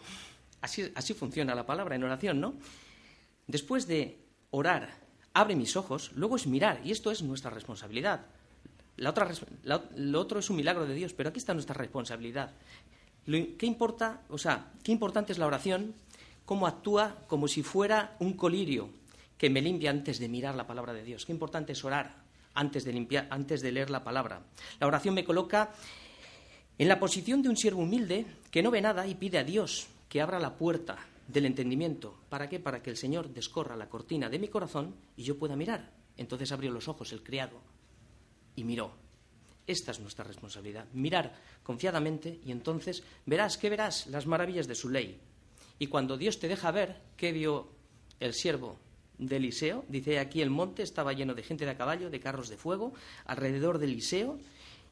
así, 0.62 0.92
así 0.94 1.16
funciona 1.16 1.56
la 1.56 1.66
palabra 1.66 1.96
en 1.96 2.04
oración, 2.04 2.40
¿no? 2.40 2.54
Después 3.48 3.88
de 3.88 4.20
orar, 4.52 4.94
abre 5.34 5.56
mis 5.56 5.76
ojos, 5.76 6.12
luego 6.14 6.36
es 6.36 6.46
mirar, 6.46 6.80
y 6.84 6.92
esto 6.92 7.10
es 7.10 7.24
nuestra 7.24 7.50
responsabilidad. 7.50 8.28
La 8.98 9.10
otra, 9.10 9.28
lo 9.64 10.20
otro 10.20 10.40
es 10.40 10.50
un 10.52 10.58
milagro 10.58 10.86
de 10.86 10.94
Dios, 10.94 11.14
pero 11.14 11.30
aquí 11.30 11.40
está 11.40 11.56
nuestra 11.56 11.74
responsabilidad. 11.74 12.52
¿Qué 13.26 13.66
importa? 13.66 14.22
O 14.30 14.38
sea, 14.38 14.72
qué 14.84 14.92
importante 14.92 15.32
es 15.32 15.40
la 15.40 15.48
oración, 15.48 15.96
cómo 16.50 16.66
actúa 16.66 17.16
como 17.28 17.48
si 17.48 17.62
fuera 17.62 18.16
un 18.18 18.34
colirio, 18.34 18.90
que 19.38 19.52
me 19.52 19.62
limpia 19.62 19.92
antes 19.92 20.18
de 20.18 20.28
mirar 20.28 20.56
la 20.56 20.66
palabra 20.66 20.94
de 20.94 21.04
Dios. 21.04 21.24
Qué 21.24 21.32
importante 21.32 21.74
es 21.74 21.86
orar 21.86 22.24
antes 22.56 22.84
de, 22.84 22.92
limpiar, 22.92 23.28
antes 23.30 23.62
de 23.62 23.72
leer 23.72 23.92
la 23.92 24.04
palabra. 24.04 24.42
La 24.80 24.88
oración 24.88 25.14
me 25.14 25.24
coloca 25.24 25.70
en 26.76 26.88
la 26.88 27.00
posición 27.00 27.44
de 27.44 27.50
un 27.50 27.56
siervo 27.56 27.84
humilde 27.84 28.26
que 28.50 28.64
no 28.64 28.72
ve 28.72 28.82
nada 28.82 29.06
y 29.06 29.14
pide 29.14 29.38
a 29.38 29.44
Dios 29.44 29.90
que 30.10 30.22
abra 30.22 30.40
la 30.40 30.58
puerta 30.58 30.98
del 31.28 31.46
entendimiento. 31.46 32.18
¿Para 32.30 32.50
qué? 32.50 32.60
Para 32.60 32.82
que 32.82 32.90
el 32.90 32.98
Señor 32.98 33.30
descorra 33.32 33.76
la 33.76 33.88
cortina 33.88 34.28
de 34.28 34.40
mi 34.40 34.48
corazón 34.48 34.96
y 35.16 35.22
yo 35.22 35.38
pueda 35.38 35.56
mirar. 35.56 35.92
Entonces 36.18 36.52
abrió 36.52 36.72
los 36.72 36.88
ojos 36.88 37.14
el 37.14 37.22
criado 37.22 37.62
y 38.56 38.64
miró. 38.64 38.92
Esta 39.68 39.92
es 39.92 40.00
nuestra 40.00 40.26
responsabilidad, 40.26 40.88
mirar 40.94 41.32
confiadamente 41.62 42.40
y 42.44 42.52
entonces 42.52 43.04
verás, 43.28 43.60
¿qué 43.60 43.70
verás? 43.70 44.08
Las 44.08 44.26
maravillas 44.26 44.68
de 44.68 44.74
su 44.74 44.90
ley. 44.90 45.30
Y 45.80 45.88
cuando 45.88 46.18
Dios 46.18 46.40
te 46.40 46.48
deja 46.48 46.72
ver, 46.72 47.02
¿qué 47.18 47.32
vio 47.32 47.70
el 48.20 48.34
siervo 48.34 48.78
de 49.20 49.36
Eliseo. 49.36 49.86
Dice 49.88 50.20
aquí 50.20 50.42
el 50.42 50.50
monte 50.50 50.82
estaba 50.82 51.14
lleno 51.14 51.36
de 51.36 51.44
gente 51.44 51.66
de 51.66 51.72
a 51.72 51.78
caballo, 51.78 52.10
de 52.10 52.20
carros 52.20 52.50
de 52.50 52.58
fuego, 52.58 52.94
alrededor 53.26 53.78
de 53.78 53.86
Eliseo, 53.86 54.40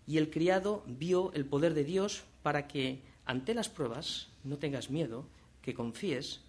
y 0.05 0.17
el 0.17 0.29
criado 0.29 0.83
vio 0.85 1.31
el 1.33 1.45
poder 1.45 1.73
de 1.73 1.83
Dios 1.83 2.23
para 2.43 2.67
que 2.67 3.01
ante 3.25 3.53
las 3.53 3.69
pruebas 3.69 4.27
no 4.43 4.57
tengas 4.57 4.89
miedo, 4.89 5.25
que 5.61 5.73
confíes, 5.73 6.41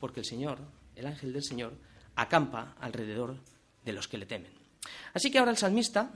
porque 0.00 0.20
el 0.20 0.26
Señor, 0.26 0.58
el 0.96 1.06
ángel 1.06 1.32
del 1.32 1.42
Señor, 1.42 1.72
acampa 2.16 2.74
alrededor 2.80 3.36
de 3.84 3.92
los 3.92 4.08
que 4.08 4.18
le 4.18 4.26
temen. 4.26 4.50
Así 5.14 5.30
que 5.30 5.38
ahora 5.38 5.52
el 5.52 5.56
salmista, 5.56 6.10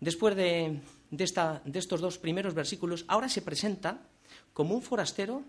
después 0.00 0.34
de, 0.34 0.80
de 1.10 1.78
estos 1.78 2.00
dos 2.00 2.18
primeros 2.18 2.54
versículos, 2.54 3.04
ahora 3.06 3.28
se 3.28 3.42
presenta 3.42 4.02
como 4.52 4.74
un 4.74 4.82
forastero 4.82 5.42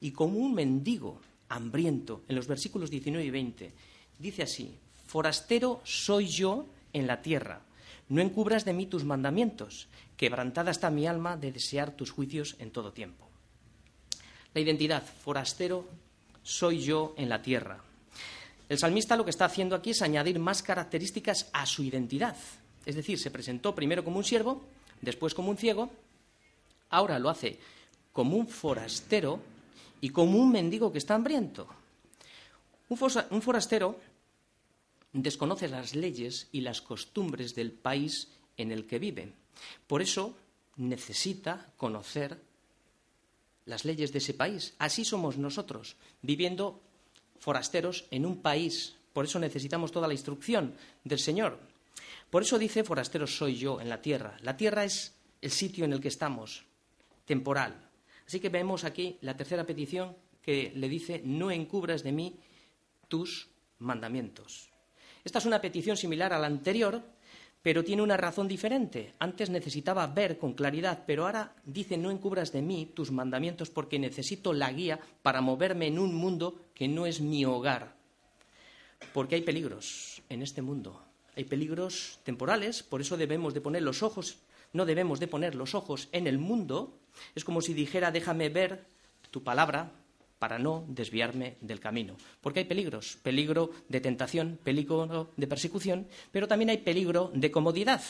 y 0.00 0.12
como 0.12 0.38
un 0.38 0.54
mendigo 0.54 1.20
hambriento 1.48 2.22
en 2.28 2.36
los 2.36 2.46
versículos 2.46 2.90
19 2.90 3.24
y 3.24 3.30
20. 3.30 3.72
Dice 4.18 4.42
así, 4.42 4.74
forastero 5.06 5.80
soy 5.84 6.26
yo 6.26 6.66
en 6.92 7.06
la 7.06 7.22
tierra, 7.22 7.60
no 8.08 8.20
encubras 8.20 8.64
de 8.64 8.72
mí 8.72 8.86
tus 8.86 9.04
mandamientos, 9.04 9.88
quebrantada 10.16 10.70
está 10.70 10.90
mi 10.90 11.06
alma 11.06 11.36
de 11.36 11.52
desear 11.52 11.90
tus 11.92 12.10
juicios 12.10 12.56
en 12.58 12.70
todo 12.70 12.92
tiempo. 12.92 13.26
La 14.54 14.60
identidad, 14.60 15.02
forastero 15.02 15.86
soy 16.42 16.78
yo 16.80 17.14
en 17.18 17.28
la 17.28 17.42
tierra. 17.42 17.82
El 18.68 18.78
salmista 18.78 19.16
lo 19.16 19.24
que 19.24 19.30
está 19.30 19.44
haciendo 19.44 19.76
aquí 19.76 19.90
es 19.90 20.02
añadir 20.02 20.38
más 20.38 20.62
características 20.62 21.50
a 21.52 21.66
su 21.66 21.82
identidad. 21.82 22.36
Es 22.84 22.94
decir, 22.94 23.18
se 23.18 23.30
presentó 23.30 23.74
primero 23.74 24.04
como 24.04 24.18
un 24.18 24.24
siervo, 24.24 24.64
después 25.02 25.34
como 25.34 25.50
un 25.50 25.56
ciego, 25.56 25.90
ahora 26.90 27.18
lo 27.18 27.28
hace 27.28 27.58
como 28.12 28.36
un 28.36 28.48
forastero 28.48 29.40
y 30.00 30.10
como 30.10 30.38
un 30.38 30.52
mendigo 30.52 30.92
que 30.92 30.98
está 30.98 31.14
hambriento. 31.14 31.66
Un 32.88 33.42
forastero 33.42 33.98
desconoce 35.12 35.68
las 35.68 35.94
leyes 35.94 36.48
y 36.52 36.60
las 36.60 36.80
costumbres 36.82 37.54
del 37.54 37.72
país 37.72 38.28
en 38.56 38.70
el 38.70 38.86
que 38.86 38.98
vive. 38.98 39.32
Por 39.86 40.02
eso 40.02 40.36
necesita 40.76 41.72
conocer 41.76 42.40
las 43.64 43.84
leyes 43.84 44.12
de 44.12 44.18
ese 44.18 44.34
país. 44.34 44.74
Así 44.78 45.04
somos 45.04 45.38
nosotros, 45.38 45.96
viviendo 46.22 46.80
forasteros 47.40 48.06
en 48.10 48.26
un 48.26 48.42
país. 48.42 48.96
Por 49.12 49.24
eso 49.24 49.38
necesitamos 49.38 49.90
toda 49.90 50.06
la 50.06 50.14
instrucción 50.14 50.74
del 51.02 51.18
Señor. 51.18 51.58
Por 52.30 52.42
eso 52.42 52.58
dice, 52.58 52.84
forasteros 52.84 53.36
soy 53.36 53.56
yo 53.56 53.80
en 53.80 53.88
la 53.88 54.02
tierra. 54.02 54.36
La 54.42 54.56
tierra 54.56 54.84
es 54.84 55.14
el 55.40 55.50
sitio 55.50 55.84
en 55.84 55.92
el 55.92 56.00
que 56.00 56.08
estamos, 56.08 56.64
temporal. 57.24 57.85
Así 58.26 58.40
que 58.40 58.48
vemos 58.48 58.84
aquí 58.84 59.18
la 59.20 59.36
tercera 59.36 59.64
petición 59.64 60.16
que 60.42 60.72
le 60.74 60.88
dice, 60.88 61.22
no 61.24 61.50
encubras 61.50 62.02
de 62.02 62.12
mí 62.12 62.38
tus 63.08 63.48
mandamientos. 63.78 64.70
Esta 65.24 65.38
es 65.38 65.46
una 65.46 65.60
petición 65.60 65.96
similar 65.96 66.32
a 66.32 66.38
la 66.38 66.46
anterior, 66.46 67.02
pero 67.62 67.82
tiene 67.82 68.02
una 68.02 68.16
razón 68.16 68.46
diferente. 68.46 69.14
Antes 69.18 69.50
necesitaba 69.50 70.06
ver 70.06 70.38
con 70.38 70.54
claridad, 70.54 71.02
pero 71.04 71.26
ahora 71.26 71.52
dice 71.64 71.96
no 71.96 72.12
encubras 72.12 72.52
de 72.52 72.62
mí 72.62 72.92
tus 72.94 73.10
mandamientos 73.10 73.70
porque 73.70 73.98
necesito 73.98 74.52
la 74.52 74.70
guía 74.70 75.00
para 75.22 75.40
moverme 75.40 75.88
en 75.88 75.98
un 75.98 76.14
mundo 76.14 76.60
que 76.74 76.86
no 76.86 77.06
es 77.06 77.20
mi 77.20 77.44
hogar. 77.44 77.96
Porque 79.12 79.34
hay 79.34 79.42
peligros 79.42 80.22
en 80.28 80.42
este 80.42 80.62
mundo. 80.62 81.02
Hay 81.34 81.44
peligros 81.44 82.20
temporales, 82.22 82.82
por 82.82 83.00
eso 83.00 83.16
debemos 83.16 83.52
de 83.52 83.60
poner 83.60 83.82
los 83.82 84.02
ojos, 84.02 84.38
no 84.76 84.86
debemos 84.86 85.18
de 85.18 85.28
poner 85.28 85.54
los 85.54 85.74
ojos 85.74 86.08
en 86.12 86.26
el 86.26 86.38
mundo. 86.38 86.98
Es 87.34 87.44
como 87.44 87.60
si 87.60 87.74
dijera 87.74 88.10
déjame 88.10 88.48
ver 88.48 88.84
tu 89.30 89.42
palabra, 89.42 89.92
para 90.38 90.58
no 90.58 90.84
desviarme 90.88 91.56
del 91.62 91.80
camino. 91.80 92.14
Porque 92.42 92.60
hay 92.60 92.66
peligros, 92.66 93.16
peligro 93.22 93.70
de 93.88 94.00
tentación, 94.00 94.58
peligro 94.62 95.30
de 95.34 95.46
persecución, 95.46 96.06
pero 96.30 96.46
también 96.46 96.68
hay 96.68 96.78
peligro 96.78 97.30
de 97.34 97.50
comodidad. 97.50 98.02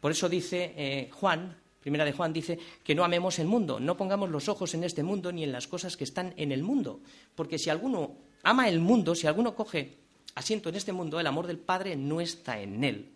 Por 0.00 0.10
eso 0.10 0.28
dice 0.28 0.72
eh, 0.76 1.10
Juan 1.12 1.54
Primera 1.80 2.04
de 2.04 2.12
Juan 2.12 2.32
dice 2.32 2.58
que 2.84 2.94
no 2.94 3.04
amemos 3.04 3.38
el 3.38 3.46
mundo, 3.46 3.80
no 3.80 3.96
pongamos 3.96 4.28
los 4.28 4.48
ojos 4.48 4.74
en 4.74 4.84
este 4.84 5.02
mundo 5.02 5.32
ni 5.32 5.44
en 5.44 5.52
las 5.52 5.66
cosas 5.66 5.96
que 5.96 6.04
están 6.04 6.34
en 6.36 6.52
el 6.52 6.62
mundo, 6.62 7.00
porque 7.34 7.58
si 7.58 7.70
alguno 7.70 8.16
ama 8.42 8.68
el 8.68 8.80
mundo, 8.80 9.14
si 9.14 9.26
alguno 9.26 9.54
coge 9.54 9.96
asiento 10.34 10.68
en 10.68 10.74
este 10.74 10.92
mundo, 10.92 11.18
el 11.18 11.26
amor 11.26 11.46
del 11.46 11.58
Padre 11.58 11.96
no 11.96 12.20
está 12.20 12.60
en 12.60 12.84
él. 12.84 13.12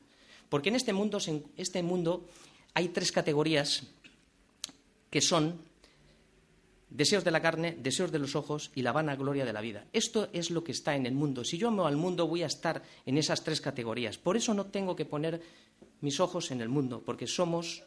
Porque 0.48 0.70
en 0.70 0.76
este 0.76 0.94
mundo, 0.94 1.18
este 1.56 1.82
mundo 1.82 2.26
hay 2.74 2.88
tres 2.88 3.12
categorías 3.12 3.84
que 5.10 5.20
son 5.20 5.58
deseos 6.90 7.24
de 7.24 7.30
la 7.30 7.42
carne, 7.42 7.76
deseos 7.78 8.12
de 8.12 8.18
los 8.18 8.36
ojos 8.36 8.70
y 8.74 8.82
la 8.82 8.92
vana 8.92 9.16
gloria 9.16 9.44
de 9.44 9.52
la 9.52 9.60
vida. 9.60 9.86
Esto 9.92 10.28
es 10.32 10.50
lo 10.50 10.62
que 10.62 10.72
está 10.72 10.94
en 10.94 11.06
el 11.06 11.14
mundo. 11.14 11.44
Si 11.44 11.56
yo 11.56 11.68
amo 11.68 11.86
al 11.86 11.96
mundo, 11.96 12.26
voy 12.26 12.42
a 12.42 12.46
estar 12.46 12.82
en 13.06 13.18
esas 13.18 13.42
tres 13.42 13.60
categorías. 13.60 14.18
Por 14.18 14.36
eso 14.36 14.54
no 14.54 14.66
tengo 14.66 14.94
que 14.94 15.04
poner 15.04 15.40
mis 16.00 16.20
ojos 16.20 16.50
en 16.50 16.60
el 16.60 16.68
mundo, 16.68 17.02
porque 17.04 17.26
somos 17.26 17.82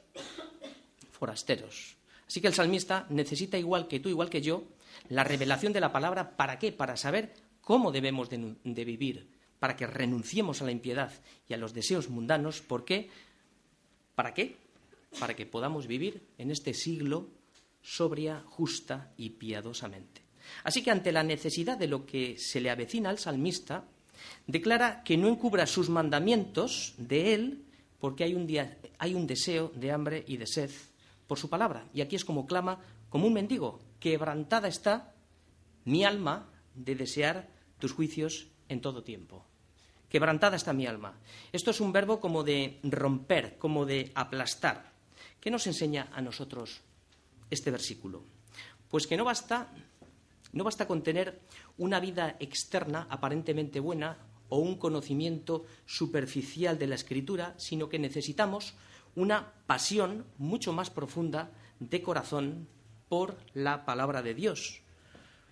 forasteros. 1.12 1.96
Así 2.28 2.42
que 2.42 2.48
el 2.48 2.54
salmista 2.54 3.06
necesita, 3.10 3.58
igual 3.58 3.88
que 3.88 4.00
tú, 4.00 4.10
igual 4.10 4.30
que 4.30 4.42
yo, 4.42 4.64
la 5.10 5.24
revelación 5.24 5.72
de 5.72 5.80
la 5.80 5.92
palabra. 5.92 6.36
¿Para 6.36 6.60
qué? 6.60 6.72
Para 6.72 6.98
saber 6.98 7.34
cómo 7.62 7.92
debemos 7.92 8.30
de, 8.30 8.56
de 8.64 8.86
vivir, 8.86 9.28
para 9.60 9.76
que 9.76 9.88
renunciemos 9.88 10.62
a 10.62 10.66
la 10.66 10.72
impiedad 10.72 11.12
y 11.48 11.54
a 11.54 11.58
los 11.58 11.74
deseos 11.74 12.10
mundanos. 12.10 12.62
¿Por 12.62 12.84
qué? 12.84 13.10
¿Para 14.16 14.34
qué? 14.34 14.58
Para 15.20 15.36
que 15.36 15.46
podamos 15.46 15.88
vivir 15.88 16.28
en 16.38 16.52
este 16.52 16.74
siglo 16.74 17.30
sobria, 17.82 18.44
justa 18.46 19.14
y 19.18 19.32
piadosamente. 19.32 20.22
Así 20.64 20.84
que 20.84 20.92
ante 20.92 21.12
la 21.12 21.24
necesidad 21.24 21.78
de 21.78 21.88
lo 21.88 22.06
que 22.06 22.38
se 22.38 22.62
le 22.62 22.70
avecina 22.70 23.10
al 23.10 23.18
salmista, 23.18 23.86
declara 24.46 25.04
que 25.04 25.18
no 25.18 25.28
encubra 25.28 25.66
sus 25.68 25.90
mandamientos 25.90 26.94
de 26.98 27.34
él 27.34 27.64
porque 28.00 28.24
hay 28.24 28.36
un, 28.36 28.46
día, 28.46 28.78
hay 29.00 29.16
un 29.16 29.26
deseo 29.26 29.72
de 29.76 29.92
hambre 29.92 30.24
y 30.28 30.38
de 30.38 30.48
sed 30.48 30.70
por 31.28 31.40
su 31.40 31.50
palabra. 31.50 31.88
Y 31.94 32.02
aquí 32.02 32.16
es 32.16 32.26
como 32.26 32.46
clama, 32.46 32.80
como 33.10 33.28
un 33.28 33.34
mendigo, 33.34 33.80
quebrantada 34.00 34.68
está 34.68 35.14
mi 35.86 36.04
alma 36.04 36.50
de 36.76 36.96
desear 36.96 37.50
tus 37.80 37.94
juicios 37.94 38.48
en 38.70 38.82
todo 38.82 39.04
tiempo. 39.04 39.46
Quebrantada 40.10 40.56
está 40.56 40.74
mi 40.74 40.86
alma. 40.86 41.18
Esto 41.52 41.72
es 41.72 41.82
un 41.82 41.92
verbo 41.92 42.20
como 42.20 42.44
de 42.44 42.80
romper, 42.84 43.58
como 43.58 43.86
de 43.86 44.12
aplastar. 44.16 44.97
¿Qué 45.48 45.52
nos 45.52 45.66
enseña 45.66 46.10
a 46.12 46.22
nosotros 46.22 46.82
este 47.50 47.72
versículo? 47.72 48.26
Pues 48.90 49.08
que 49.08 49.16
no 49.16 49.24
basta, 49.24 49.72
no 50.52 50.66
basta 50.66 50.86
con 50.86 51.04
tener 51.04 51.40
una 51.78 52.02
vida 52.02 52.36
externa 52.42 53.08
aparentemente 53.10 53.80
buena 53.80 54.18
o 54.50 54.58
un 54.58 54.76
conocimiento 54.76 55.64
superficial 55.86 56.78
de 56.78 56.88
la 56.88 56.96
escritura, 56.96 57.54
sino 57.56 57.88
que 57.88 57.98
necesitamos 57.98 58.74
una 59.16 59.54
pasión 59.68 60.26
mucho 60.38 60.74
más 60.74 60.90
profunda 60.90 61.50
de 61.80 62.02
corazón 62.02 62.68
por 63.08 63.38
la 63.54 63.86
palabra 63.86 64.22
de 64.22 64.34
Dios. 64.34 64.82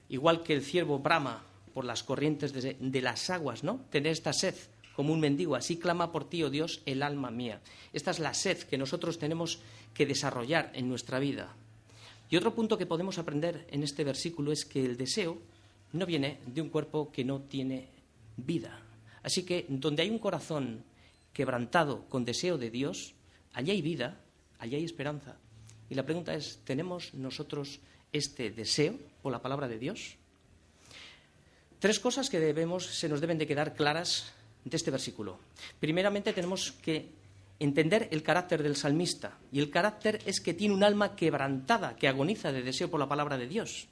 Igual 0.10 0.44
que 0.44 0.56
el 0.56 0.62
ciervo 0.62 1.00
brama 1.00 1.46
por 1.74 1.86
las 1.86 2.04
corrientes 2.04 2.52
de, 2.52 2.76
de, 2.78 3.02
las 3.02 3.30
aguas, 3.30 3.64
¿no? 3.64 3.86
Tener 3.92 4.12
esta 4.12 4.34
sed 4.34 4.56
como 4.96 5.14
un 5.14 5.20
mendigo, 5.20 5.56
así 5.56 5.78
clama 5.78 6.12
por 6.12 6.30
ti, 6.30 6.44
oh 6.44 6.50
Dios, 6.50 6.82
el 6.86 7.04
alma 7.04 7.30
mía. 7.32 7.62
Esta 7.92 8.12
es 8.12 8.20
la 8.20 8.34
sed 8.34 8.60
que 8.60 8.78
nosotros 8.78 9.20
tenemos 9.20 9.60
que 9.94 10.06
desarrollar 10.06 10.72
en 10.74 10.88
nuestra 10.88 11.20
vida. 11.20 11.54
Y 12.30 12.38
otro 12.38 12.56
punto 12.56 12.78
que 12.78 12.86
podemos 12.86 13.18
aprender 13.18 13.68
en 13.70 13.84
este 13.84 14.04
versículo 14.04 14.52
es 14.52 14.66
que 14.66 14.84
el 14.84 14.98
deseo 14.98 15.38
no 15.94 16.06
viene 16.06 16.40
de 16.46 16.62
un 16.62 16.70
cuerpo 16.70 17.12
que 17.12 17.24
no 17.24 17.42
tiene 17.42 17.90
vida. 18.38 18.82
Así 19.22 19.44
que 19.44 19.66
donde 19.68 20.04
hay 20.04 20.10
un 20.10 20.20
corazón 20.20 20.84
quebrantado 21.34 22.06
con 22.06 22.26
deseo 22.26 22.58
de 22.58 22.72
Dios, 22.72 23.14
allí 23.54 23.72
hay 23.72 23.82
vida, 23.82 24.22
allí 24.60 24.76
hay 24.76 24.86
esperanza. 24.86 25.38
Y 25.90 25.96
la 25.96 26.04
pregunta 26.04 26.34
es, 26.34 26.60
¿tenemos 26.64 27.14
nosotros 27.14 27.80
este 28.12 28.50
deseo 28.50 28.98
por 29.22 29.32
la 29.32 29.42
palabra 29.42 29.68
de 29.68 29.78
Dios? 29.78 30.16
Tres 31.80 32.00
cosas 32.00 32.30
que 32.30 32.40
debemos, 32.40 32.86
se 32.86 33.10
nos 33.10 33.22
deben 33.22 33.38
de 33.38 33.46
quedar 33.46 33.76
claras 33.76 34.34
de 34.66 34.76
este 34.76 34.92
versículo. 34.92 35.40
Primeramente 35.80 36.34
tenemos 36.34 36.74
que 36.74 37.10
entender 37.60 38.10
el 38.12 38.24
carácter 38.24 38.62
del 38.64 38.76
salmista. 38.76 39.38
Y 39.52 39.60
el 39.60 39.70
carácter 39.70 40.20
es 40.26 40.42
que 40.42 40.54
tiene 40.54 40.74
un 40.74 40.84
alma 40.84 41.16
quebrantada, 41.16 41.96
que 41.96 42.08
agoniza 42.08 42.52
de 42.52 42.64
deseo 42.64 42.90
por 42.90 43.00
la 43.00 43.08
palabra 43.08 43.38
de 43.38 43.48
Dios. 43.48 43.88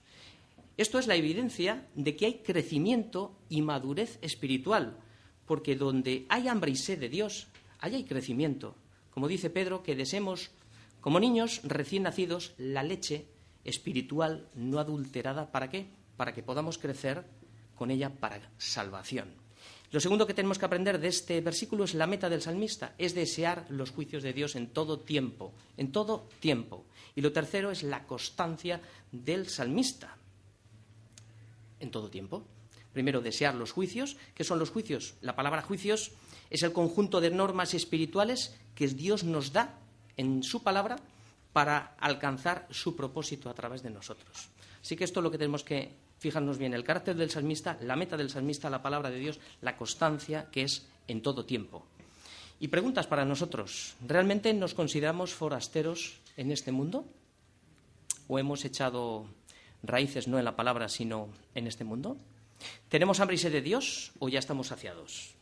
Esto 0.76 1.00
es 1.00 1.08
la 1.08 1.16
evidencia 1.16 1.88
de 1.96 2.16
que 2.16 2.26
hay 2.26 2.34
crecimiento 2.40 3.38
y 3.48 3.62
madurez 3.62 4.18
espiritual, 4.22 4.98
porque 5.46 5.76
donde 5.76 6.26
hay 6.30 6.48
hambre 6.48 6.72
y 6.72 6.76
sed 6.76 7.00
de 7.00 7.10
Dios, 7.10 7.48
allá 7.80 7.98
hay 7.98 8.06
crecimiento. 8.06 8.76
Como 9.12 9.28
dice 9.28 9.52
Pedro, 9.52 9.84
que 9.84 9.96
deseemos, 9.96 10.50
como 11.00 11.20
niños 11.20 11.62
recién 11.64 12.04
nacidos, 12.04 12.56
la 12.58 12.82
leche 12.82 13.28
espiritual 13.64 14.50
no 14.56 14.80
adulterada. 14.80 15.52
¿Para 15.52 15.70
qué? 15.70 15.86
Para 16.18 16.34
que 16.34 16.42
podamos 16.42 16.80
crecer 16.80 17.24
con 17.76 17.92
ella 17.92 18.10
para 18.10 18.50
salvación. 18.58 19.43
Lo 19.94 20.00
segundo 20.00 20.26
que 20.26 20.34
tenemos 20.34 20.58
que 20.58 20.66
aprender 20.66 20.98
de 20.98 21.08
este 21.08 21.40
versículo 21.40 21.84
es 21.84 21.94
la 21.94 22.08
meta 22.08 22.28
del 22.28 22.42
salmista, 22.42 22.96
es 22.98 23.14
desear 23.14 23.68
los 23.70 23.92
juicios 23.92 24.24
de 24.24 24.34
Dios 24.34 24.56
en 24.56 24.74
todo 24.74 25.00
tiempo, 25.00 25.54
en 25.78 25.92
todo 25.92 26.28
tiempo. 26.40 26.84
Y 27.14 27.22
lo 27.22 27.32
tercero 27.32 27.70
es 27.70 27.84
la 27.84 28.08
constancia 28.08 28.82
del 29.12 29.48
salmista, 29.50 30.18
en 31.80 31.92
todo 31.92 32.10
tiempo. 32.10 32.44
Primero, 32.92 33.22
desear 33.22 33.54
los 33.54 33.72
juicios. 33.72 34.18
¿Qué 34.34 34.44
son 34.44 34.58
los 34.58 34.72
juicios? 34.72 35.14
La 35.22 35.36
palabra 35.36 35.62
juicios 35.62 36.12
es 36.50 36.64
el 36.64 36.74
conjunto 36.74 37.22
de 37.22 37.30
normas 37.30 37.76
espirituales 37.76 38.58
que 38.74 38.88
Dios 38.88 39.24
nos 39.24 39.54
da 39.54 39.78
en 40.18 40.42
su 40.42 40.64
palabra 40.64 40.96
para 41.54 41.96
alcanzar 42.00 42.68
su 42.72 42.96
propósito 42.96 43.48
a 43.48 43.54
través 43.54 43.84
de 43.84 43.92
nosotros. 43.92 44.50
Así 44.82 44.96
que 44.96 45.04
esto 45.04 45.20
es 45.20 45.24
lo 45.24 45.30
que 45.30 45.38
tenemos 45.38 45.64
que 45.64 45.94
fijarnos 46.24 46.58
bien, 46.58 46.74
el 46.74 46.86
carácter 46.86 47.18
del 47.18 47.30
salmista, 47.30 47.78
la 47.82 47.98
meta 47.98 48.16
del 48.16 48.30
salmista, 48.30 48.70
la 48.70 48.82
palabra 48.82 49.12
de 49.12 49.20
Dios, 49.20 49.42
la 49.62 49.76
constancia 49.76 50.48
que 50.50 50.64
es 50.64 50.88
en 51.10 51.22
todo 51.22 51.44
tiempo. 51.44 51.86
Y 52.62 52.70
preguntas 52.70 53.08
para 53.08 53.26
nosotros, 53.26 53.96
¿realmente 54.08 54.54
nos 54.54 54.74
consideramos 54.74 55.34
forasteros 55.34 56.22
en 56.38 56.54
este 56.54 56.72
mundo? 56.72 57.04
¿O 58.30 58.40
hemos 58.40 58.64
echado 58.64 59.26
raíces 59.84 60.30
no 60.30 60.40
en 60.40 60.46
la 60.46 60.56
palabra, 60.56 60.88
sino 60.88 61.28
en 61.56 61.68
este 61.68 61.84
mundo? 61.84 62.16
¿Tenemos 62.88 63.20
hambre 63.20 63.36
y 63.36 63.40
sed 63.40 63.52
de 63.52 63.62
Dios 63.62 64.14
o 64.20 64.30
ya 64.30 64.40
estamos 64.40 64.68
saciados? 64.68 65.36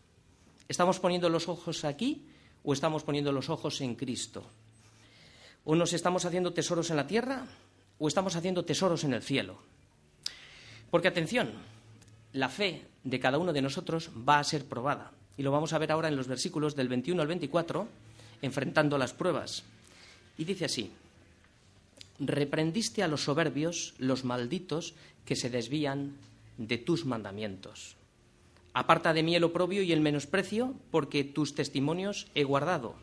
¿Estamos 0.67 0.99
poniendo 0.99 1.29
los 1.29 1.47
ojos 1.47 1.85
aquí 1.85 2.25
o 2.63 2.73
estamos 2.73 3.03
poniendo 3.03 3.31
los 3.31 3.51
ojos 3.51 3.81
en 3.81 3.93
Cristo? 3.93 4.43
¿O 5.63 5.75
nos 5.75 5.93
estamos 5.93 6.25
haciendo 6.25 6.53
tesoros 6.53 6.89
en 6.89 6.95
la 6.95 7.05
tierra 7.05 7.45
o 7.99 8.07
estamos 8.07 8.35
haciendo 8.35 8.65
tesoros 8.65 9.03
en 9.03 9.13
el 9.13 9.21
cielo? 9.21 9.61
Porque 10.91 11.08
atención, 11.08 11.49
la 12.34 12.49
fe 12.49 12.84
de 13.04 13.19
cada 13.19 13.38
uno 13.38 13.54
de 13.54 13.62
nosotros 13.62 14.12
va 14.27 14.39
a 14.39 14.43
ser 14.43 14.65
probada. 14.65 15.12
Y 15.38 15.43
lo 15.43 15.51
vamos 15.51 15.71
a 15.71 15.77
ver 15.77 15.91
ahora 15.91 16.10
en 16.10 16.17
los 16.17 16.27
versículos 16.27 16.75
del 16.75 16.89
21 16.89 17.21
al 17.21 17.27
24, 17.30 17.88
enfrentando 18.41 18.97
las 18.97 19.13
pruebas. 19.13 19.63
Y 20.38 20.43
dice 20.43 20.65
así, 20.65 20.91
reprendiste 22.19 23.04
a 23.04 23.08
los 23.08 23.23
soberbios, 23.23 23.93
los 23.97 24.25
malditos, 24.25 24.93
que 25.25 25.38
se 25.38 25.49
desvían 25.49 26.17
de 26.58 26.77
tus 26.77 27.06
mandamientos. 27.06 27.95
Aparta 28.73 29.13
de 29.13 29.23
mí 29.23 29.36
el 29.36 29.45
oprobio 29.45 29.84
y 29.84 29.93
el 29.93 30.01
menosprecio, 30.01 30.73
porque 30.91 31.23
tus 31.23 31.56
testimonios 31.56 32.27
he 32.36 32.43
guardado. 32.43 32.95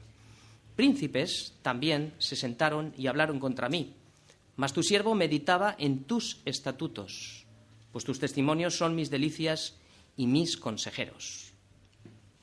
Príncipes 0.76 1.54
también 1.62 2.12
se 2.18 2.36
sentaron 2.36 2.92
y 2.96 3.06
hablaron 3.06 3.40
contra 3.40 3.68
mí, 3.68 3.94
mas 4.56 4.72
tu 4.72 4.82
siervo 4.82 5.14
meditaba 5.14 5.74
en 5.78 6.04
tus 6.04 6.40
estatutos 6.44 7.37
pues 7.98 8.04
tus 8.04 8.20
testimonios 8.20 8.76
son 8.76 8.94
mis 8.94 9.10
delicias 9.10 9.74
y 10.16 10.28
mis 10.28 10.56
consejeros. 10.56 11.50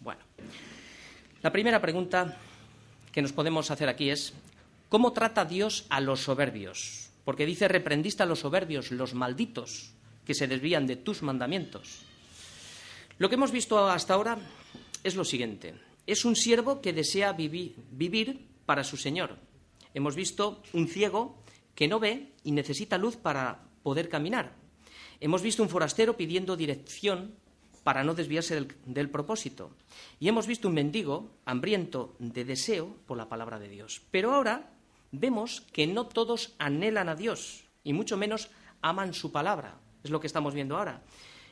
Bueno, 0.01 0.19
la 1.41 1.53
primera 1.53 1.79
pregunta 1.79 2.37
que 3.13 3.21
nos 3.21 3.31
podemos 3.31 3.71
hacer 3.71 3.87
aquí 3.87 4.09
es, 4.09 4.33
¿cómo 4.89 5.13
trata 5.13 5.45
Dios 5.45 5.85
a 5.87 6.01
los 6.01 6.19
soberbios? 6.19 7.07
Porque 7.23 7.45
dice, 7.45 7.69
reprendiste 7.69 8.21
a 8.21 8.25
los 8.25 8.39
soberbios, 8.39 8.91
los 8.91 9.13
malditos, 9.13 9.93
que 10.25 10.33
se 10.33 10.49
desvían 10.49 10.87
de 10.87 10.97
tus 10.97 11.23
mandamientos. 11.23 11.99
Lo 13.17 13.29
que 13.29 13.35
hemos 13.35 13.53
visto 13.53 13.87
hasta 13.87 14.13
ahora 14.13 14.37
es 15.05 15.15
lo 15.15 15.23
siguiente. 15.23 15.73
Es 16.05 16.25
un 16.25 16.35
siervo 16.35 16.81
que 16.81 16.91
desea 16.91 17.31
vivir 17.31 18.45
para 18.65 18.83
su 18.83 18.97
Señor. 18.97 19.37
Hemos 19.93 20.17
visto 20.17 20.61
un 20.73 20.89
ciego 20.89 21.41
que 21.75 21.87
no 21.87 22.01
ve 22.01 22.33
y 22.43 22.51
necesita 22.51 22.97
luz 22.97 23.15
para 23.15 23.63
poder 23.83 24.09
caminar. 24.09 24.64
Hemos 25.19 25.41
visto 25.41 25.63
un 25.63 25.69
forastero 25.69 26.17
pidiendo 26.17 26.57
dirección 26.57 27.33
para 27.83 28.03
no 28.03 28.15
desviarse 28.15 28.65
del, 28.85 29.09
propósito. 29.09 29.69
Y 30.19 30.27
hemos 30.27 30.47
visto 30.47 30.67
un 30.67 30.73
mendigo 30.73 31.29
hambriento 31.45 32.15
de 32.17 32.43
deseo 32.43 32.95
por 33.05 33.15
la 33.15 33.29
palabra 33.29 33.59
de 33.59 33.69
Dios. 33.69 34.01
Pero 34.09 34.33
ahora 34.33 34.71
vemos 35.11 35.61
que 35.71 35.85
no 35.85 36.07
todos 36.07 36.55
anhelan 36.57 37.09
a 37.09 37.15
Dios, 37.15 37.65
y 37.83 37.93
mucho 37.93 38.17
menos 38.17 38.49
aman 38.81 39.13
su 39.13 39.31
palabra. 39.31 39.77
Es 40.03 40.09
lo 40.09 40.19
que 40.19 40.27
estamos 40.27 40.55
viendo 40.55 40.77
ahora. 40.77 41.03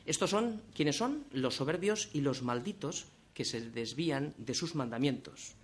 Estos 0.06 0.30
son, 0.30 0.60
¿quiénes 0.74 0.96
son? 0.96 1.24
Los 1.30 1.54
soberbios 1.54 2.10
y 2.12 2.20
los 2.20 2.42
malditos 2.42 3.06
que 3.32 3.44
se 3.44 3.70
desvían 3.70 4.34
de 4.36 4.54
sus 4.54 4.74
mandamientos. 4.74 5.54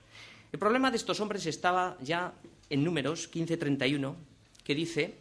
El 0.52 0.58
problema 0.58 0.90
de 0.90 0.96
estos 0.96 1.20
hombres 1.20 1.46
estaba 1.46 1.96
ya 2.00 2.32
en 2.70 2.84
Números 2.84 3.30
15:31 3.30 4.14
que 4.62 4.74
dice, 4.74 5.18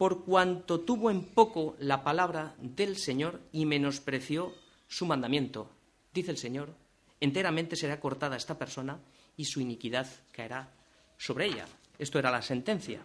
por 0.00 0.24
cuanto 0.24 0.80
tuvo 0.80 1.10
en 1.10 1.26
poco 1.26 1.76
la 1.78 2.02
palabra 2.02 2.54
del 2.56 2.96
Señor 2.96 3.38
y 3.52 3.66
menospreció 3.66 4.54
su 4.88 5.04
mandamiento, 5.04 5.70
dice 6.14 6.30
el 6.30 6.38
Señor, 6.38 6.72
enteramente 7.20 7.76
será 7.76 8.00
cortada 8.00 8.38
esta 8.38 8.56
persona 8.56 8.98
y 9.36 9.44
su 9.44 9.60
iniquidad 9.60 10.06
caerá 10.32 10.72
sobre 11.18 11.48
ella. 11.48 11.66
Esto 11.98 12.18
era 12.18 12.30
la 12.30 12.40
sentencia. 12.40 13.02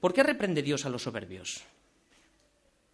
¿Por 0.00 0.12
qué 0.12 0.24
reprende 0.24 0.60
Dios 0.60 0.84
a 0.86 0.90
los 0.90 1.04
soberbios? 1.04 1.62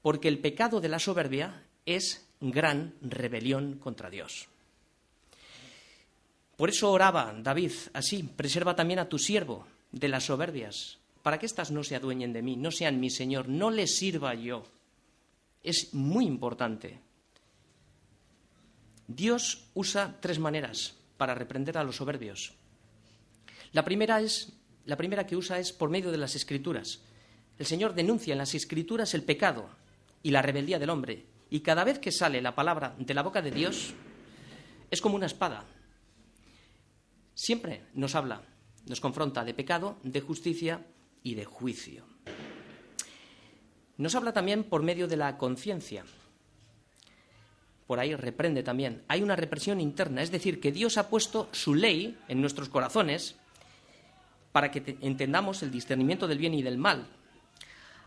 Porque 0.02 0.28
el 0.28 0.38
pecado 0.40 0.82
de 0.82 0.90
la 0.90 0.98
soberbia 0.98 1.64
es 1.86 2.28
gran 2.42 2.92
rebelión 3.00 3.78
contra 3.78 4.10
Dios. 4.10 4.48
Por 6.58 6.68
eso 6.68 6.92
oraba 6.92 7.34
David 7.38 7.72
así, 7.94 8.22
preserva 8.22 8.76
también 8.76 8.98
a 8.98 9.08
tu 9.08 9.18
siervo 9.18 9.66
de 9.92 10.08
las 10.08 10.24
soberbias, 10.24 10.98
para 11.24 11.38
que 11.38 11.46
éstas 11.46 11.70
no 11.70 11.82
se 11.82 11.96
adueñen 11.96 12.34
de 12.34 12.42
mí, 12.42 12.54
no 12.54 12.70
sean 12.70 13.00
mi 13.00 13.08
Señor, 13.08 13.48
no 13.48 13.70
le 13.70 13.86
sirva 13.86 14.34
yo. 14.34 14.62
Es 15.62 15.94
muy 15.94 16.26
importante. 16.26 17.00
Dios 19.08 19.64
usa 19.72 20.18
tres 20.20 20.38
maneras 20.38 20.98
para 21.16 21.34
reprender 21.34 21.78
a 21.78 21.82
los 21.82 21.96
soberbios. 21.96 22.52
La 23.72 23.86
primera, 23.86 24.20
es, 24.20 24.52
la 24.84 24.98
primera 24.98 25.26
que 25.26 25.34
usa 25.34 25.58
es 25.58 25.72
por 25.72 25.88
medio 25.88 26.12
de 26.12 26.18
las 26.18 26.36
escrituras. 26.36 27.00
El 27.58 27.64
Señor 27.64 27.94
denuncia 27.94 28.32
en 28.32 28.38
las 28.38 28.54
escrituras 28.54 29.14
el 29.14 29.22
pecado 29.22 29.70
y 30.22 30.30
la 30.30 30.42
rebeldía 30.42 30.78
del 30.78 30.90
hombre. 30.90 31.24
Y 31.48 31.60
cada 31.60 31.84
vez 31.84 32.00
que 32.00 32.12
sale 32.12 32.42
la 32.42 32.54
palabra 32.54 32.96
de 32.98 33.14
la 33.14 33.22
boca 33.22 33.40
de 33.40 33.50
Dios, 33.50 33.94
es 34.90 35.00
como 35.00 35.16
una 35.16 35.24
espada, 35.24 35.64
siempre 37.32 37.86
nos 37.94 38.14
habla, 38.14 38.42
nos 38.86 39.00
confronta 39.00 39.42
de 39.42 39.54
pecado, 39.54 39.96
de 40.02 40.20
justicia 40.20 40.84
y 41.24 41.34
de 41.34 41.44
juicio. 41.44 42.04
Nos 43.96 44.14
habla 44.14 44.32
también 44.32 44.62
por 44.62 44.82
medio 44.82 45.08
de 45.08 45.16
la 45.16 45.36
conciencia. 45.38 46.04
Por 47.88 47.98
ahí 47.98 48.14
reprende 48.14 48.62
también. 48.62 49.02
Hay 49.08 49.22
una 49.22 49.34
represión 49.34 49.80
interna, 49.80 50.22
es 50.22 50.30
decir, 50.30 50.60
que 50.60 50.70
Dios 50.70 50.96
ha 50.98 51.08
puesto 51.08 51.48
su 51.50 51.74
ley 51.74 52.16
en 52.28 52.40
nuestros 52.40 52.68
corazones 52.68 53.36
para 54.52 54.70
que 54.70 54.96
entendamos 55.00 55.62
el 55.62 55.70
discernimiento 55.70 56.28
del 56.28 56.38
bien 56.38 56.54
y 56.54 56.62
del 56.62 56.78
mal. 56.78 57.08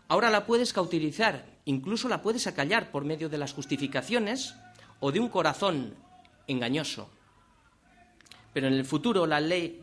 Ahora 0.08 0.30
la 0.30 0.46
puedes 0.46 0.72
cauterizar, 0.72 1.44
incluso 1.66 2.08
la 2.08 2.22
puedes 2.22 2.46
acallar 2.46 2.90
por 2.90 3.04
medio 3.04 3.28
de 3.28 3.36
las 3.36 3.52
justificaciones 3.52 4.54
o 5.00 5.12
de 5.12 5.20
un 5.20 5.28
corazón 5.28 5.94
engañoso. 6.46 7.10
Pero 8.54 8.68
en 8.68 8.74
el 8.74 8.84
futuro 8.84 9.26
la 9.26 9.40
ley 9.40 9.82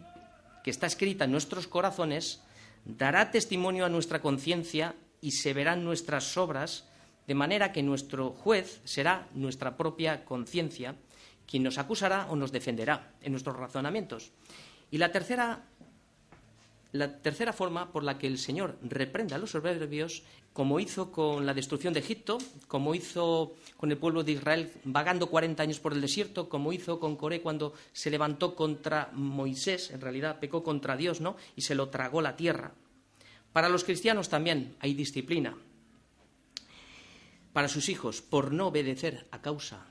que 0.63 0.71
está 0.71 0.87
escrita 0.87 1.25
en 1.25 1.31
nuestros 1.31 1.67
corazones 1.67 2.41
dará 2.85 3.31
testimonio 3.31 3.85
a 3.85 3.89
nuestra 3.89 4.21
conciencia 4.21 4.95
y 5.19 5.31
se 5.31 5.53
verán 5.53 5.83
nuestras 5.83 6.37
obras, 6.37 6.87
de 7.27 7.33
manera 7.33 7.71
que 7.71 7.81
nuestro 7.81 8.31
juez 8.31 8.81
será 8.85 9.27
nuestra 9.33 9.75
propia 9.75 10.23
conciencia, 10.23 10.95
quien 11.47 11.63
nos 11.63 11.77
acusará 11.77 12.27
o 12.29 12.35
nos 12.35 12.51
defenderá 12.51 13.13
en 13.21 13.33
nuestros 13.33 13.57
razonamientos. 13.57 14.31
Y 14.91 14.97
la 14.97 15.11
tercera 15.11 15.65
la 16.95 17.21
tercera 17.21 17.53
forma 17.53 17.91
por 17.91 18.03
la 18.03 18.17
que 18.17 18.27
el 18.27 18.37
Señor 18.37 18.77
reprende 18.81 19.35
a 19.35 19.37
los 19.37 19.51
soberbios, 19.51 20.23
como 20.53 20.79
hizo 20.79 21.11
con 21.11 21.45
la 21.45 21.53
destrucción 21.53 21.93
de 21.93 21.99
Egipto, 21.99 22.37
como 22.67 22.95
hizo 22.95 23.55
con 23.75 23.91
el 23.91 23.97
pueblo 23.97 24.23
de 24.23 24.33
Israel 24.33 24.71
vagando 24.85 25.27
40 25.27 25.61
años 25.61 25.79
por 25.79 25.93
el 25.93 26.01
desierto, 26.01 26.47
como 26.47 26.71
hizo 26.71 26.99
con 26.99 27.17
Coré 27.17 27.41
cuando 27.41 27.73
se 27.91 28.09
levantó 28.09 28.55
contra 28.55 29.09
Moisés, 29.13 29.91
en 29.91 29.99
realidad 29.99 30.39
pecó 30.39 30.63
contra 30.63 30.95
Dios, 30.95 31.19
¿no? 31.19 31.35
Y 31.57 31.61
se 31.61 31.75
lo 31.75 31.89
tragó 31.89 32.21
la 32.21 32.37
tierra. 32.37 32.71
Para 33.51 33.69
los 33.69 33.83
cristianos 33.83 34.29
también 34.29 34.75
hay 34.79 34.93
disciplina. 34.93 35.57
Para 37.51 37.67
sus 37.67 37.89
hijos, 37.89 38.21
por 38.21 38.53
no 38.53 38.67
obedecer 38.67 39.27
a 39.31 39.41
causa 39.41 39.85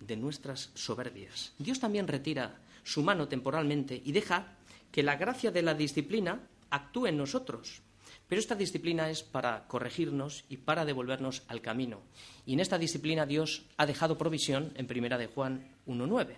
de 0.00 0.16
nuestras 0.16 0.70
soberbias. 0.74 1.52
Dios 1.58 1.80
también 1.80 2.08
retira 2.08 2.58
su 2.82 3.02
mano 3.02 3.28
temporalmente 3.28 4.00
y 4.04 4.12
deja 4.12 4.56
que 4.90 5.02
la 5.02 5.16
gracia 5.16 5.50
de 5.50 5.62
la 5.62 5.74
disciplina 5.74 6.40
actúe 6.70 7.06
en 7.06 7.16
nosotros. 7.16 7.82
Pero 8.28 8.40
esta 8.40 8.54
disciplina 8.54 9.10
es 9.10 9.22
para 9.22 9.66
corregirnos 9.66 10.44
y 10.48 10.58
para 10.58 10.84
devolvernos 10.84 11.42
al 11.48 11.60
camino. 11.60 12.00
Y 12.46 12.54
en 12.54 12.60
esta 12.60 12.78
disciplina 12.78 13.26
Dios 13.26 13.64
ha 13.76 13.86
dejado 13.86 14.18
provisión 14.18 14.72
en 14.76 14.86
primera 14.86 15.18
de 15.18 15.26
Juan 15.26 15.68
1.9. 15.86 16.36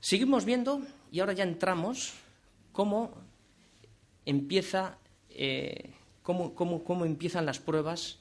Seguimos 0.00 0.44
viendo 0.44 0.82
y 1.10 1.20
ahora 1.20 1.32
ya 1.32 1.44
entramos 1.44 2.14
cómo 2.72 3.14
empieza 4.26 4.98
eh, 5.30 5.92
empiezan 7.04 7.46
las 7.46 7.58
pruebas 7.58 8.18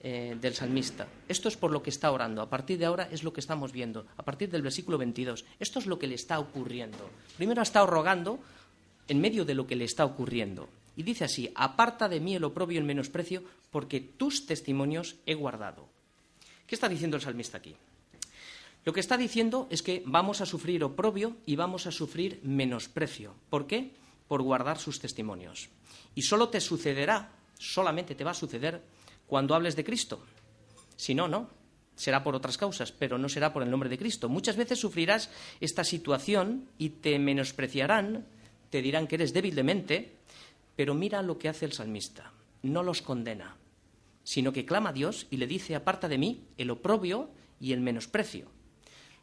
eh, 0.00 0.36
del 0.40 0.54
salmista. 0.54 1.08
Esto 1.26 1.48
es 1.48 1.56
por 1.56 1.70
lo 1.70 1.82
que 1.82 1.90
está 1.90 2.12
orando. 2.12 2.42
A 2.42 2.50
partir 2.50 2.78
de 2.78 2.86
ahora 2.86 3.08
es 3.10 3.24
lo 3.24 3.32
que 3.32 3.40
estamos 3.40 3.72
viendo. 3.72 4.06
A 4.16 4.22
partir 4.22 4.50
del 4.50 4.62
versículo 4.62 4.98
22. 4.98 5.44
Esto 5.58 5.78
es 5.78 5.86
lo 5.86 5.98
que 5.98 6.06
le 6.06 6.14
está 6.14 6.38
ocurriendo. 6.38 7.10
Primero 7.36 7.60
ha 7.60 7.62
estado 7.62 7.86
rogando 7.86 8.38
en 9.08 9.20
medio 9.20 9.44
de 9.44 9.54
lo 9.54 9.66
que 9.66 9.76
le 9.76 9.84
está 9.84 10.04
ocurriendo. 10.04 10.68
Y 10.96 11.02
dice 11.02 11.24
así, 11.24 11.50
aparta 11.54 12.08
de 12.08 12.20
mí 12.20 12.34
el 12.34 12.44
oprobio 12.44 12.76
y 12.76 12.78
el 12.78 12.84
menosprecio, 12.84 13.44
porque 13.70 14.00
tus 14.00 14.46
testimonios 14.46 15.16
he 15.26 15.34
guardado. 15.34 15.88
¿Qué 16.66 16.74
está 16.74 16.88
diciendo 16.88 17.16
el 17.16 17.22
salmista 17.22 17.58
aquí? 17.58 17.76
Lo 18.84 18.92
que 18.92 19.00
está 19.00 19.16
diciendo 19.16 19.66
es 19.70 19.82
que 19.82 20.02
vamos 20.06 20.40
a 20.40 20.46
sufrir 20.46 20.84
oprobio 20.84 21.36
y 21.44 21.56
vamos 21.56 21.86
a 21.86 21.92
sufrir 21.92 22.40
menosprecio. 22.44 23.34
¿Por 23.50 23.66
qué? 23.66 23.90
Por 24.28 24.42
guardar 24.42 24.78
sus 24.78 25.00
testimonios. 25.00 25.68
Y 26.14 26.22
solo 26.22 26.48
te 26.48 26.60
sucederá, 26.60 27.32
solamente 27.58 28.14
te 28.14 28.24
va 28.24 28.30
a 28.30 28.34
suceder 28.34 28.80
cuando 29.26 29.54
hables 29.54 29.76
de 29.76 29.84
Cristo. 29.84 30.24
Si 30.96 31.14
no, 31.14 31.28
no. 31.28 31.50
Será 31.96 32.22
por 32.22 32.34
otras 32.34 32.58
causas, 32.58 32.92
pero 32.92 33.18
no 33.18 33.28
será 33.28 33.52
por 33.52 33.62
el 33.62 33.70
nombre 33.70 33.88
de 33.88 33.98
Cristo. 33.98 34.28
Muchas 34.28 34.56
veces 34.56 34.78
sufrirás 34.78 35.30
esta 35.60 35.82
situación 35.82 36.68
y 36.78 36.90
te 36.90 37.18
menospreciarán, 37.18 38.26
te 38.70 38.82
dirán 38.82 39.06
que 39.06 39.16
eres 39.16 39.32
débil 39.32 39.54
de 39.54 39.62
mente, 39.62 40.16
pero 40.74 40.94
mira 40.94 41.22
lo 41.22 41.38
que 41.38 41.48
hace 41.48 41.64
el 41.64 41.72
salmista. 41.72 42.32
No 42.62 42.82
los 42.82 43.02
condena, 43.02 43.56
sino 44.24 44.52
que 44.52 44.66
clama 44.66 44.90
a 44.90 44.92
Dios 44.92 45.26
y 45.30 45.36
le 45.36 45.46
dice, 45.46 45.74
aparta 45.74 46.08
de 46.08 46.18
mí 46.18 46.44
el 46.58 46.70
oprobio 46.70 47.30
y 47.60 47.72
el 47.72 47.80
menosprecio. 47.80 48.50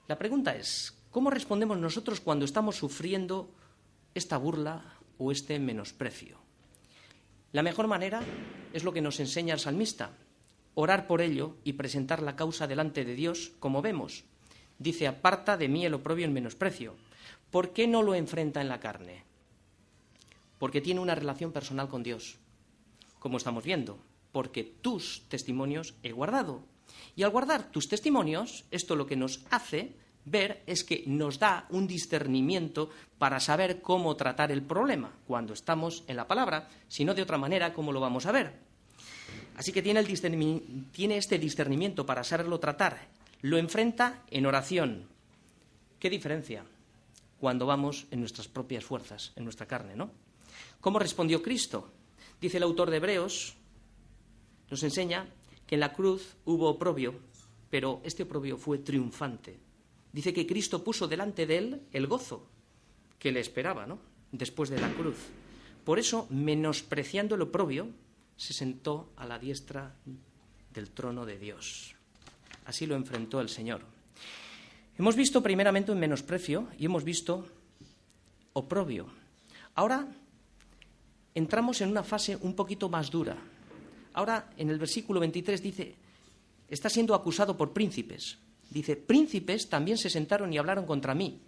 La 0.07 0.17
pregunta 0.17 0.55
es, 0.55 0.97
¿cómo 1.11 1.29
respondemos 1.29 1.77
nosotros 1.77 2.19
cuando 2.19 2.45
estamos 2.45 2.75
sufriendo 2.75 3.51
esta 4.15 4.37
burla 4.37 4.95
o 5.17 5.31
este 5.31 5.59
menosprecio? 5.59 6.37
La 7.51 7.63
mejor 7.63 7.87
manera 7.87 8.21
es 8.73 8.83
lo 8.83 8.93
que 8.93 9.01
nos 9.01 9.19
enseña 9.19 9.53
el 9.53 9.59
salmista, 9.59 10.11
orar 10.73 11.05
por 11.05 11.21
ello 11.21 11.57
y 11.63 11.73
presentar 11.73 12.21
la 12.21 12.35
causa 12.35 12.65
delante 12.65 13.05
de 13.05 13.15
Dios, 13.15 13.51
como 13.59 13.81
vemos. 13.81 14.23
Dice, 14.79 15.07
aparta 15.07 15.55
de 15.55 15.69
mí 15.69 15.85
el 15.85 15.93
oprobio 15.93 16.23
y 16.23 16.25
el 16.25 16.31
menosprecio. 16.31 16.95
¿Por 17.51 17.71
qué 17.73 17.87
no 17.87 18.01
lo 18.01 18.15
enfrenta 18.15 18.61
en 18.61 18.69
la 18.69 18.79
carne? 18.79 19.23
Porque 20.63 20.79
tiene 20.79 21.01
una 21.01 21.13
relación 21.13 21.51
personal 21.51 21.89
con 21.89 22.03
Dios, 22.03 22.37
como 23.19 23.35
estamos 23.35 23.65
viendo, 23.65 23.99
porque 24.31 24.63
tus 24.63 25.27
testimonios 25.27 25.95
he 26.03 26.13
guardado. 26.13 26.63
Y 27.17 27.23
al 27.23 27.31
guardar 27.31 27.69
tus 27.69 27.89
testimonios, 27.89 28.63
esto 28.71 28.95
lo 28.95 29.05
que 29.05 29.17
nos 29.17 29.41
hace 29.49 29.97
ver 30.23 30.63
es 30.65 30.85
que 30.85 31.03
nos 31.05 31.37
da 31.37 31.67
un 31.69 31.85
discernimiento 31.85 32.89
para 33.17 33.41
saber 33.41 33.81
cómo 33.81 34.15
tratar 34.15 34.53
el 34.53 34.61
problema 34.61 35.11
cuando 35.27 35.51
estamos 35.51 36.05
en 36.07 36.15
la 36.15 36.29
palabra, 36.29 36.69
si 36.87 37.03
no 37.03 37.13
de 37.13 37.23
otra 37.23 37.37
manera, 37.37 37.73
¿cómo 37.73 37.91
lo 37.91 37.99
vamos 37.99 38.25
a 38.25 38.31
ver? 38.31 38.53
Así 39.57 39.73
que 39.73 39.81
tiene, 39.81 40.01
tiene 40.93 41.17
este 41.17 41.39
discernimiento 41.39 42.05
para 42.05 42.23
saberlo 42.23 42.61
tratar. 42.61 43.09
Lo 43.41 43.57
enfrenta 43.57 44.21
en 44.31 44.45
oración. 44.45 45.09
¿Qué 45.99 46.09
diferencia? 46.09 46.63
Cuando 47.37 47.65
vamos 47.65 48.05
en 48.11 48.21
nuestras 48.21 48.47
propias 48.47 48.85
fuerzas, 48.85 49.33
en 49.35 49.43
nuestra 49.43 49.65
carne, 49.65 49.97
¿no? 49.97 50.22
¿Cómo 50.83 50.99
respondió 50.99 51.41
Cristo? 51.41 51.89
Dice 52.39 52.57
el 52.57 52.63
autor 52.63 52.91
de 52.91 52.97
Hebreos, 52.97 53.55
nos 54.69 54.83
enseña 54.83 55.25
que 55.65 55.73
en 55.73 55.79
la 55.79 55.93
cruz 55.93 56.35
hubo 56.45 56.69
oprobio, 56.69 57.15
pero 57.71 58.01
este 58.03 58.21
oprobio 58.21 58.57
fue 58.57 58.77
triunfante 58.77 59.57
dice 60.13 60.31
que 60.31 60.47
Cristo 60.47 60.83
puso 60.83 61.07
delante 61.07 61.45
de 61.45 61.57
él 61.57 61.81
el 61.91 62.07
gozo 62.07 62.45
que 63.19 63.31
le 63.31 63.41
esperaba, 63.41 63.85
¿no? 63.85 63.99
Después 64.31 64.69
de 64.69 64.79
la 64.79 64.93
cruz. 64.93 65.17
Por 65.83 65.99
eso, 65.99 66.27
menospreciando 66.29 67.35
lo 67.35 67.51
propio, 67.51 67.89
se 68.37 68.53
sentó 68.53 69.11
a 69.17 69.25
la 69.25 69.39
diestra 69.39 69.95
del 70.71 70.91
trono 70.91 71.25
de 71.25 71.37
Dios. 71.37 71.95
Así 72.65 72.85
lo 72.85 72.95
enfrentó 72.95 73.41
el 73.41 73.49
Señor. 73.49 73.81
Hemos 74.97 75.15
visto 75.15 75.41
primeramente 75.41 75.91
un 75.91 75.99
menosprecio 75.99 76.67
y 76.77 76.85
hemos 76.85 77.03
visto 77.03 77.47
oprobio. 78.53 79.07
Ahora 79.75 80.07
entramos 81.35 81.81
en 81.81 81.89
una 81.89 82.03
fase 82.03 82.37
un 82.41 82.55
poquito 82.55 82.89
más 82.89 83.09
dura. 83.09 83.37
Ahora 84.13 84.51
en 84.57 84.69
el 84.69 84.79
versículo 84.79 85.19
23 85.19 85.61
dice, 85.61 85.95
está 86.67 86.89
siendo 86.89 87.15
acusado 87.15 87.57
por 87.57 87.73
príncipes. 87.73 88.37
Dice, 88.69 88.95
príncipes 88.95 89.69
también 89.69 89.97
se 89.97 90.09
sentaron 90.09 90.51
y 90.51 90.57
hablaron 90.57 90.85
contra 90.85 91.13
mí, 91.13 91.39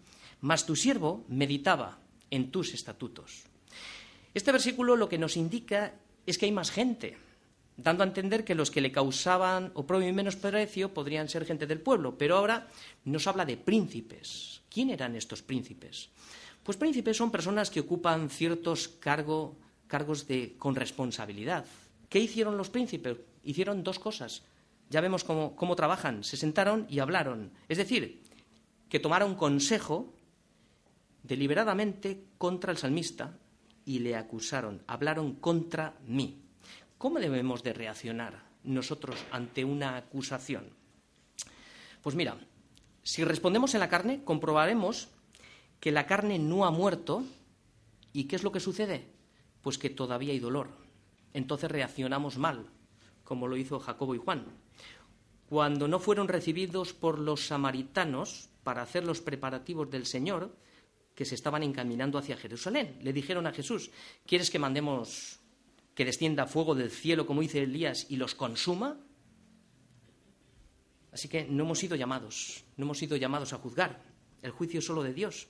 mas 0.42 0.66
tu 0.66 0.76
siervo 0.76 1.26
meditaba 1.28 1.98
en 2.30 2.52
tus 2.52 2.74
estatutos. 2.74 3.44
Este 4.34 4.52
versículo 4.52 4.96
lo 4.96 5.10
que 5.10 5.18
nos 5.18 5.38
indica 5.38 5.94
es 6.26 6.38
que 6.38 6.46
hay 6.46 6.52
más 6.52 6.72
gente, 6.72 7.18
dando 7.78 8.04
a 8.04 8.08
entender 8.08 8.44
que 8.44 8.56
los 8.56 8.72
que 8.72 8.82
le 8.82 8.92
causaban 8.92 9.72
oprobio 9.74 10.10
y 10.10 10.14
menosprecio 10.14 10.94
podrían 10.94 11.30
ser 11.30 11.46
gente 11.46 11.68
del 11.68 11.82
pueblo, 11.82 12.18
pero 12.18 12.38
ahora 12.38 12.68
nos 13.06 13.28
habla 13.28 13.46
de 13.46 13.58
príncipes. 13.58 14.62
¿Quién 14.70 14.90
eran 14.90 15.16
estos 15.16 15.42
príncipes? 15.42 16.10
Pues 16.64 16.78
príncipes 16.78 17.18
son 17.18 17.32
personas 17.32 17.70
que 17.70 17.80
ocupan 17.80 18.30
ciertos 18.30 18.88
cargos 18.88 19.52
con 20.58 20.76
responsabilidad. 20.76 21.66
¿Qué 22.10 22.20
hicieron 22.20 22.58
los 22.58 22.70
príncipes? 22.70 23.18
Hicieron 23.44 23.84
dos 23.84 24.00
cosas. 24.00 24.44
Ya 24.90 25.02
vemos 25.02 25.24
cómo, 25.24 25.56
cómo 25.56 25.76
trabajan. 25.76 26.24
Se 26.24 26.38
sentaron 26.38 26.86
y 26.90 27.00
hablaron. 27.00 27.52
Es 27.68 27.78
decir, 27.78 28.22
que 28.90 29.00
tomaron 29.00 29.36
consejo 29.36 30.14
deliberadamente 31.24 32.26
contra 32.38 32.72
el 32.72 32.78
salmista 32.78 33.38
y 33.86 34.00
le 34.00 34.16
acusaron, 34.16 34.84
hablaron 34.88 35.36
contra 35.36 35.96
mí. 36.08 36.42
¿Cómo 36.98 37.20
debemos 37.20 37.64
de 37.64 37.74
reaccionar 37.74 38.44
nosotros 38.64 39.16
ante 39.32 39.64
una 39.64 39.98
acusación? 39.98 40.70
Pues 42.02 42.16
mira, 42.16 42.38
si 43.04 43.24
respondemos 43.24 43.74
en 43.74 43.80
la 43.80 43.90
carne, 43.90 44.24
comprobaremos 44.24 45.10
que 45.80 45.92
la 45.92 46.08
carne 46.08 46.40
no 46.40 46.66
ha 46.66 46.72
muerto 46.72 47.24
y 48.14 48.26
¿qué 48.26 48.36
es 48.36 48.44
lo 48.44 48.52
que 48.52 48.60
sucede? 48.60 49.15
Pues 49.66 49.80
que 49.80 49.90
todavía 49.90 50.32
hay 50.32 50.38
dolor. 50.38 50.70
Entonces 51.34 51.72
reaccionamos 51.72 52.38
mal, 52.38 52.70
como 53.24 53.48
lo 53.48 53.58
hizo 53.58 53.80
Jacobo 53.80 54.14
y 54.14 54.20
Juan. 54.20 54.46
Cuando 55.50 55.88
no 55.88 55.98
fueron 55.98 56.28
recibidos 56.28 56.94
por 56.94 57.18
los 57.18 57.48
samaritanos 57.48 58.50
para 58.64 58.84
hacer 58.84 59.04
los 59.04 59.22
preparativos 59.22 59.90
del 59.90 60.06
Señor, 60.06 60.56
que 61.16 61.26
se 61.26 61.34
estaban 61.34 61.64
encaminando 61.64 62.20
hacia 62.20 62.38
Jerusalén. 62.38 63.00
Le 63.02 63.12
dijeron 63.12 63.48
a 63.48 63.54
Jesús, 63.54 63.90
¿quieres 64.28 64.52
que 64.52 64.60
mandemos 64.60 65.40
que 65.96 66.06
descienda 66.06 66.46
fuego 66.46 66.76
del 66.76 66.92
cielo, 66.92 67.26
como 67.26 67.42
dice 67.42 67.64
Elías, 67.64 68.06
y 68.08 68.18
los 68.18 68.36
consuma? 68.36 69.00
Así 71.12 71.28
que 71.28 71.46
no 71.46 71.64
hemos 71.64 71.80
sido 71.80 71.96
llamados, 71.96 72.64
no 72.78 72.86
hemos 72.86 73.00
sido 73.00 73.18
llamados 73.18 73.52
a 73.52 73.58
juzgar. 73.58 74.04
El 74.44 74.52
juicio 74.52 74.78
es 74.78 74.86
solo 74.86 75.02
de 75.02 75.16
Dios. 75.16 75.48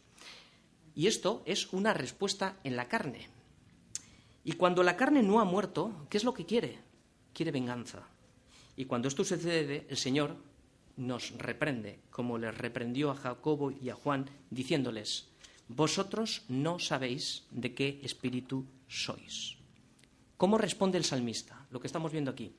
Y 0.96 1.08
esto 1.08 1.44
es 1.46 1.74
una 1.74 1.94
respuesta 1.94 2.62
en 2.64 2.78
la 2.78 2.88
carne. 2.88 3.35
Y 4.46 4.54
cuando 4.54 4.84
la 4.84 4.96
carne 4.96 5.24
no 5.24 5.40
ha 5.40 5.44
muerto, 5.44 6.06
¿qué 6.08 6.18
es 6.18 6.24
lo 6.24 6.34
que 6.34 6.46
quiere? 6.46 6.78
Quiere 7.34 7.52
venganza. 7.52 8.08
Y 8.78 8.86
cuando 8.86 9.08
esto 9.08 9.26
sucede, 9.26 9.88
el 9.90 9.98
Señor 9.98 10.38
nos 10.98 11.32
reprende, 11.32 12.00
como 12.12 12.38
les 12.38 12.56
reprendió 12.56 13.10
a 13.10 13.16
Jacobo 13.16 13.72
y 13.72 13.90
a 13.90 13.96
Juan, 13.96 14.30
diciéndoles, 14.52 15.28
vosotros 15.68 16.44
no 16.48 16.78
sabéis 16.78 17.44
de 17.50 17.74
qué 17.74 18.00
espíritu 18.04 18.66
sois. 18.88 19.58
¿Cómo 20.38 20.60
responde 20.60 21.00
el 21.00 21.06
salmista? 21.06 21.66
Lo 21.72 21.80
que 21.80 21.88
estamos 21.88 22.12
viendo 22.12 22.30
aquí. 22.30 22.54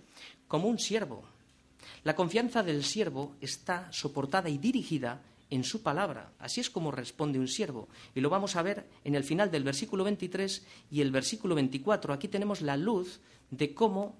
Como 0.48 0.66
un 0.66 0.80
siervo. 0.80 1.22
La 2.02 2.16
confianza 2.16 2.64
del 2.64 2.82
siervo 2.82 3.36
está 3.40 3.92
soportada 3.92 4.48
y 4.48 4.58
dirigida 4.58 5.22
en 5.50 5.64
su 5.64 5.82
palabra. 5.82 6.32
Así 6.38 6.60
es 6.60 6.70
como 6.70 6.90
responde 6.90 7.38
un 7.38 7.48
siervo. 7.48 7.88
Y 8.14 8.20
lo 8.20 8.30
vamos 8.30 8.56
a 8.56 8.62
ver 8.62 8.88
en 9.04 9.14
el 9.14 9.24
final 9.24 9.50
del 9.50 9.64
versículo 9.64 10.04
23 10.04 10.66
y 10.90 11.00
el 11.00 11.10
versículo 11.10 11.54
24. 11.54 12.12
Aquí 12.12 12.28
tenemos 12.28 12.60
la 12.60 12.76
luz 12.76 13.20
de 13.50 13.74
cómo 13.74 14.16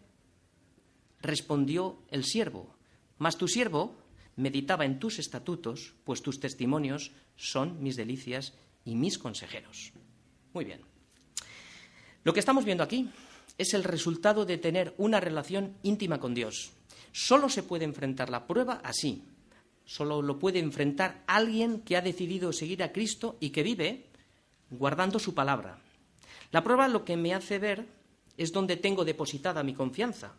respondió 1.21 1.99
el 2.11 2.25
siervo. 2.25 2.77
Mas 3.19 3.37
tu 3.37 3.49
siervo 3.49 3.97
meditaba 4.37 4.85
en 4.85 4.99
tus 4.99 5.19
estatutos, 5.19 5.95
pues 6.05 6.23
tus 6.23 6.39
testimonios 6.39 7.12
son 7.37 7.83
mis 7.83 7.97
delicias 7.97 8.55
y 8.85 8.95
mis 8.95 9.19
consejeros. 9.19 9.93
Muy 10.53 10.65
bien. 10.65 10.81
Lo 12.25 12.33
que 12.33 12.41
estamos 12.41 12.65
viendo 12.65 12.85
aquí 12.85 13.09
es 13.59 13.75
el 13.75 13.85
resultado 13.85 14.45
de 14.45 14.59
tener 14.59 14.95
una 14.99 15.21
relación 15.21 15.77
íntima 15.83 16.21
con 16.21 16.35
Dios. 16.35 16.73
Solo 17.12 17.49
se 17.49 17.62
puede 17.62 17.85
enfrentar 17.85 18.29
la 18.31 18.47
prueba 18.47 18.81
así. 18.85 19.23
Solo 19.87 20.20
lo 20.20 20.38
puede 20.38 20.59
enfrentar 20.59 21.22
alguien 21.29 21.81
que 21.81 21.96
ha 21.96 22.03
decidido 22.03 22.53
seguir 22.53 22.83
a 22.83 22.92
Cristo 22.92 23.37
y 23.40 23.51
que 23.51 23.62
vive 23.62 24.07
guardando 24.68 25.18
su 25.18 25.33
palabra. 25.33 25.79
La 26.51 26.62
prueba 26.62 26.88
lo 26.88 27.05
que 27.05 27.16
me 27.16 27.33
hace 27.33 27.59
ver 27.59 27.87
es 28.37 28.53
donde 28.53 28.77
tengo 28.77 29.05
depositada 29.05 29.62
mi 29.62 29.75
confianza, 29.75 30.35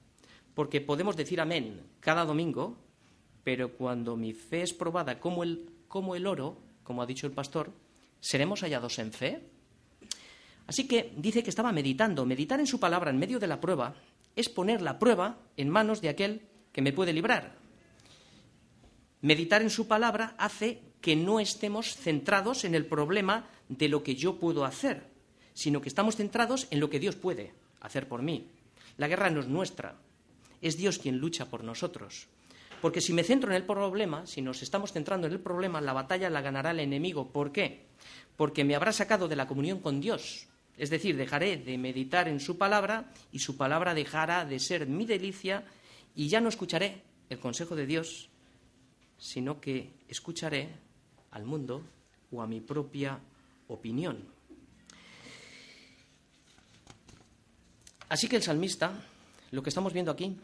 porque 0.53 0.81
podemos 0.81 1.15
decir 1.15 1.39
amén 1.39 1.81
cada 2.01 2.25
domingo, 2.25 2.77
pero 3.43 3.71
cuando 3.71 4.17
mi 4.17 4.33
fe 4.33 4.63
es 4.63 4.73
probada 4.73 5.19
como 5.19 5.43
el, 5.43 5.69
como 5.87 6.15
el 6.15 6.27
oro, 6.27 6.57
como 6.83 7.01
ha 7.01 7.05
dicho 7.05 7.25
el 7.25 7.33
pastor, 7.33 7.71
¿seremos 8.19 8.61
hallados 8.61 8.99
en 8.99 9.13
fe? 9.13 9.41
Así 10.67 10.87
que 10.87 11.13
dice 11.15 11.41
que 11.41 11.49
estaba 11.49 11.71
meditando. 11.71 12.25
Meditar 12.25 12.59
en 12.59 12.67
su 12.67 12.79
palabra 12.79 13.09
en 13.09 13.17
medio 13.17 13.39
de 13.39 13.47
la 13.47 13.61
prueba 13.61 13.95
es 14.35 14.49
poner 14.49 14.81
la 14.81 14.99
prueba 14.99 15.37
en 15.55 15.69
manos 15.69 16.01
de 16.01 16.09
aquel 16.09 16.41
que 16.73 16.81
me 16.81 16.91
puede 16.91 17.13
librar. 17.13 17.66
Meditar 19.21 19.61
en 19.61 19.69
su 19.69 19.87
palabra 19.87 20.35
hace 20.37 20.81
que 21.01 21.15
no 21.15 21.39
estemos 21.39 21.95
centrados 21.95 22.63
en 22.63 22.75
el 22.75 22.85
problema 22.85 23.47
de 23.69 23.89
lo 23.89 24.03
que 24.03 24.15
yo 24.15 24.39
puedo 24.39 24.65
hacer, 24.65 25.07
sino 25.53 25.81
que 25.81 25.89
estamos 25.89 26.15
centrados 26.15 26.67
en 26.69 26.79
lo 26.79 26.89
que 26.89 26.99
Dios 26.99 27.15
puede 27.15 27.53
hacer 27.81 28.07
por 28.07 28.21
mí. 28.21 28.47
La 28.97 29.07
guerra 29.07 29.29
no 29.29 29.39
es 29.39 29.47
nuestra, 29.47 29.95
es 30.61 30.77
Dios 30.77 30.99
quien 30.99 31.17
lucha 31.17 31.45
por 31.45 31.63
nosotros. 31.63 32.27
Porque 32.81 33.01
si 33.01 33.11
me 33.13 33.23
centro 33.23 33.49
en 33.49 33.55
el 33.55 33.65
problema, 33.65 34.27
si 34.27 34.41
nos 34.41 34.61
estamos 34.61 34.93
centrando 34.93 35.25
en 35.25 35.33
el 35.33 35.39
problema, 35.39 35.81
la 35.81 35.93
batalla 35.93 36.29
la 36.29 36.41
ganará 36.41 36.71
el 36.71 36.79
enemigo. 36.79 37.31
¿Por 37.31 37.51
qué? 37.51 37.87
Porque 38.35 38.63
me 38.63 38.75
habrá 38.75 38.91
sacado 38.91 39.27
de 39.27 39.35
la 39.35 39.47
comunión 39.47 39.79
con 39.79 39.99
Dios. 39.99 40.47
Es 40.77 40.91
decir, 40.91 41.17
dejaré 41.17 41.57
de 41.57 41.77
meditar 41.79 42.27
en 42.27 42.39
su 42.39 42.57
palabra 42.57 43.11
y 43.31 43.39
su 43.39 43.57
palabra 43.57 43.95
dejará 43.95 44.45
de 44.45 44.59
ser 44.59 44.85
mi 44.85 45.07
delicia 45.07 45.65
y 46.15 46.27
ya 46.27 46.39
no 46.39 46.49
escucharé 46.49 47.01
el 47.29 47.39
consejo 47.39 47.75
de 47.75 47.87
Dios, 47.87 48.29
sino 49.17 49.59
que 49.59 49.91
escucharé 50.07 50.69
al 51.31 51.45
mundo 51.45 51.81
o 52.31 52.41
a 52.41 52.47
mi 52.47 52.61
propia 52.61 53.19
opinión. 53.67 54.17
Así 58.09 58.27
que 58.27 58.37
el 58.37 58.43
salmista, 58.43 58.93
lo 59.51 59.61
que 59.61 59.69
estamos 59.69 59.93
viendo 59.93 60.11
aquí, 60.11 60.37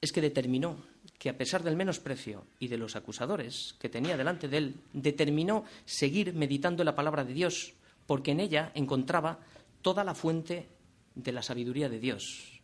es 0.00 0.12
que 0.12 0.20
determinó 0.20 0.76
que 1.18 1.28
a 1.28 1.36
pesar 1.36 1.62
del 1.62 1.76
menosprecio 1.76 2.46
y 2.58 2.68
de 2.68 2.78
los 2.78 2.96
acusadores 2.96 3.74
que 3.78 3.88
tenía 3.88 4.16
delante 4.16 4.48
de 4.48 4.58
él, 4.58 4.74
determinó 4.92 5.64
seguir 5.84 6.34
meditando 6.34 6.84
la 6.84 6.94
palabra 6.94 7.24
de 7.24 7.34
Dios, 7.34 7.74
porque 8.06 8.32
en 8.32 8.40
ella 8.40 8.72
encontraba 8.74 9.40
toda 9.82 10.04
la 10.04 10.14
fuente 10.14 10.68
de 11.14 11.32
la 11.32 11.42
sabiduría 11.42 11.88
de 11.88 12.00
Dios. 12.00 12.60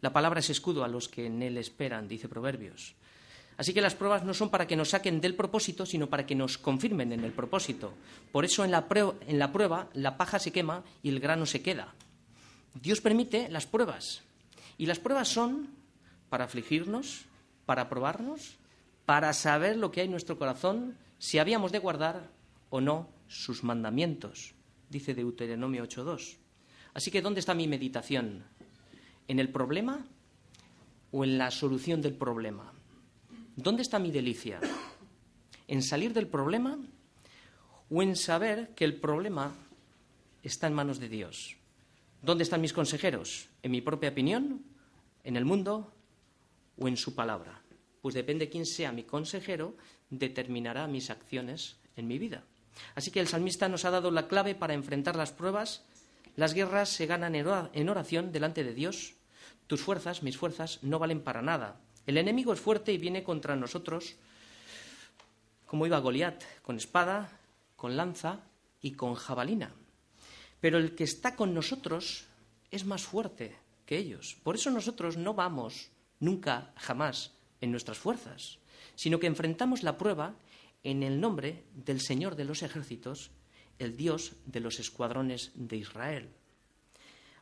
La 0.00 0.12
palabra 0.12 0.40
es 0.40 0.50
escudo 0.50 0.84
a 0.84 0.88
los 0.88 1.08
que 1.08 1.26
en 1.26 1.42
él 1.42 1.56
esperan, 1.58 2.08
dice 2.08 2.28
Proverbios. 2.28 2.94
Así 3.56 3.72
que 3.72 3.80
las 3.80 3.94
pruebas 3.94 4.24
no 4.24 4.34
son 4.34 4.50
para 4.50 4.66
que 4.66 4.76
nos 4.76 4.90
saquen 4.90 5.20
del 5.20 5.34
propósito, 5.34 5.86
sino 5.86 6.08
para 6.08 6.26
que 6.26 6.34
nos 6.34 6.58
confirmen 6.58 7.12
en 7.12 7.24
el 7.24 7.32
propósito. 7.32 7.94
Por 8.30 8.44
eso 8.44 8.64
en 8.64 8.70
la, 8.70 8.86
en 9.26 9.38
la 9.38 9.52
prueba 9.52 9.88
la 9.94 10.16
paja 10.16 10.38
se 10.38 10.52
quema 10.52 10.84
y 11.02 11.08
el 11.08 11.20
grano 11.20 11.46
se 11.46 11.62
queda. 11.62 11.94
Dios 12.74 13.00
permite 13.00 13.48
las 13.48 13.66
pruebas. 13.66 14.22
Y 14.76 14.86
las 14.86 14.98
pruebas 14.98 15.28
son 15.28 15.70
para 16.28 16.44
afligirnos, 16.44 17.24
para 17.64 17.88
probarnos, 17.88 18.56
para 19.06 19.32
saber 19.32 19.76
lo 19.76 19.90
que 19.90 20.00
hay 20.00 20.06
en 20.06 20.10
nuestro 20.10 20.38
corazón, 20.38 20.98
si 21.18 21.38
habíamos 21.38 21.72
de 21.72 21.78
guardar 21.78 22.28
o 22.68 22.80
no 22.80 23.08
sus 23.28 23.64
mandamientos, 23.64 24.54
dice 24.90 25.14
Deuteronomio 25.14 25.84
8.2. 25.84 26.36
Así 26.92 27.10
que, 27.10 27.22
¿dónde 27.22 27.40
está 27.40 27.54
mi 27.54 27.68
meditación? 27.68 28.44
¿En 29.28 29.38
el 29.38 29.48
problema 29.48 30.04
o 31.12 31.24
en 31.24 31.38
la 31.38 31.50
solución 31.50 32.02
del 32.02 32.14
problema? 32.14 32.72
¿Dónde 33.56 33.82
está 33.82 33.98
mi 33.98 34.10
delicia? 34.10 34.60
¿En 35.66 35.82
salir 35.82 36.12
del 36.12 36.28
problema 36.28 36.78
o 37.90 38.02
en 38.02 38.14
saber 38.14 38.74
que 38.74 38.84
el 38.84 39.00
problema 39.00 39.54
está 40.42 40.66
en 40.66 40.74
manos 40.74 41.00
de 41.00 41.08
Dios? 41.08 41.56
¿Dónde 42.22 42.44
están 42.44 42.60
mis 42.60 42.72
consejeros? 42.72 43.48
¿En 43.62 43.70
mi 43.72 43.80
propia 43.80 44.10
opinión? 44.10 44.62
¿En 45.24 45.36
el 45.36 45.44
mundo? 45.44 45.92
o 46.78 46.88
en 46.88 46.96
su 46.96 47.14
palabra? 47.14 47.62
Pues 48.02 48.14
depende 48.14 48.48
quién 48.48 48.66
sea 48.66 48.92
mi 48.92 49.04
consejero, 49.04 49.74
determinará 50.10 50.86
mis 50.86 51.10
acciones 51.10 51.76
en 51.96 52.06
mi 52.06 52.18
vida. 52.18 52.44
Así 52.94 53.10
que 53.10 53.20
el 53.20 53.28
salmista 53.28 53.68
nos 53.68 53.84
ha 53.84 53.90
dado 53.90 54.10
la 54.10 54.28
clave 54.28 54.54
para 54.54 54.74
enfrentar 54.74 55.16
las 55.16 55.32
pruebas. 55.32 55.82
Las 56.36 56.52
guerras 56.52 56.90
se 56.90 57.06
ganan 57.06 57.34
en 57.34 57.88
oración 57.88 58.32
delante 58.32 58.64
de 58.64 58.74
Dios. 58.74 59.14
Tus 59.66 59.80
fuerzas, 59.80 60.22
mis 60.22 60.36
fuerzas, 60.36 60.78
no 60.82 60.98
valen 60.98 61.22
para 61.22 61.40
nada. 61.40 61.80
El 62.06 62.18
enemigo 62.18 62.52
es 62.52 62.60
fuerte 62.60 62.92
y 62.92 62.98
viene 62.98 63.24
contra 63.24 63.56
nosotros 63.56 64.16
como 65.66 65.86
iba 65.86 65.98
Goliat, 65.98 66.42
con 66.62 66.76
espada, 66.76 67.40
con 67.74 67.96
lanza 67.96 68.40
y 68.80 68.92
con 68.92 69.14
jabalina. 69.14 69.74
Pero 70.60 70.78
el 70.78 70.94
que 70.94 71.04
está 71.04 71.34
con 71.34 71.52
nosotros 71.52 72.26
es 72.70 72.84
más 72.84 73.02
fuerte 73.02 73.56
que 73.84 73.98
ellos. 73.98 74.36
Por 74.42 74.54
eso 74.54 74.70
nosotros 74.70 75.16
no 75.16 75.34
vamos 75.34 75.90
nunca, 76.20 76.72
jamás, 76.76 77.32
en 77.60 77.70
nuestras 77.72 77.98
fuerzas, 77.98 78.58
sino 78.94 79.18
que 79.18 79.26
enfrentamos 79.26 79.82
la 79.82 79.98
prueba 79.98 80.36
en 80.84 81.02
el 81.02 81.20
nombre 81.20 81.64
del 81.74 82.00
Señor 82.00 82.36
de 82.36 82.44
los 82.44 82.62
ejércitos, 82.62 83.30
el 83.78 83.96
Dios 83.96 84.36
de 84.46 84.60
los 84.60 84.78
escuadrones 84.78 85.50
de 85.54 85.76
Israel. 85.76 86.28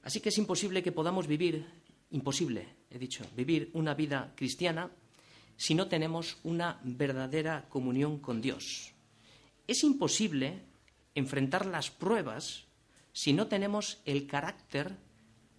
Así 0.03 0.21
que 0.21 0.31
es 0.31 0.39
imposible 0.39 0.83
que 0.83 0.93
podamos 0.93 1.27
vivir, 1.27 1.67
imposible, 2.11 2.69
he 2.97 3.01
dicho, 3.01 3.25
vivir 3.37 3.71
una 3.73 3.95
vida 3.95 4.33
cristiana 4.37 4.91
si 5.57 5.75
no 5.75 5.89
tenemos 5.89 6.39
una 6.43 6.81
verdadera 6.83 7.69
comunión 7.69 8.19
con 8.19 8.41
Dios. 8.41 8.93
Es 9.67 9.85
imposible 9.85 10.63
enfrentar 11.15 11.67
las 11.67 11.91
pruebas 11.91 12.65
si 13.13 13.33
no 13.33 13.47
tenemos 13.47 14.01
el 14.05 14.27
carácter 14.27 14.97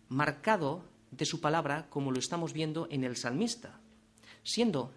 marcado 0.09 0.85
de 1.11 1.25
su 1.25 1.39
palabra 1.39 1.87
como 1.89 2.11
lo 2.11 2.19
estamos 2.19 2.53
viendo 2.53 2.87
en 2.91 3.03
el 3.03 3.15
salmista, 3.15 3.79
siendo 4.43 4.93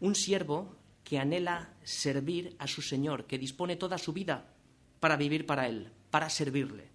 un 0.00 0.14
siervo 0.14 0.76
que 1.04 1.18
anhela 1.18 1.72
servir 1.84 2.56
a 2.58 2.66
su 2.66 2.82
Señor, 2.82 3.26
que 3.26 3.38
dispone 3.38 3.76
toda 3.76 3.96
su 3.98 4.12
vida 4.12 4.52
para 4.98 5.16
vivir 5.16 5.46
para 5.46 5.68
Él, 5.68 5.92
para 6.10 6.28
servirle, 6.28 6.90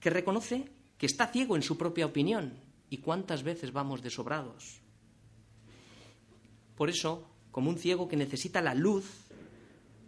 que 0.00 0.10
reconoce 0.10 0.72
que 0.96 1.06
está 1.06 1.26
ciego 1.26 1.56
en 1.56 1.62
su 1.62 1.76
propia 1.76 2.06
opinión 2.06 2.71
y 2.92 2.98
cuántas 2.98 3.42
veces 3.42 3.72
vamos 3.72 4.02
desobrados. 4.02 4.82
Por 6.76 6.90
eso, 6.90 7.26
como 7.50 7.70
un 7.70 7.78
ciego 7.78 8.06
que 8.06 8.18
necesita 8.18 8.60
la 8.60 8.74
luz 8.74 9.10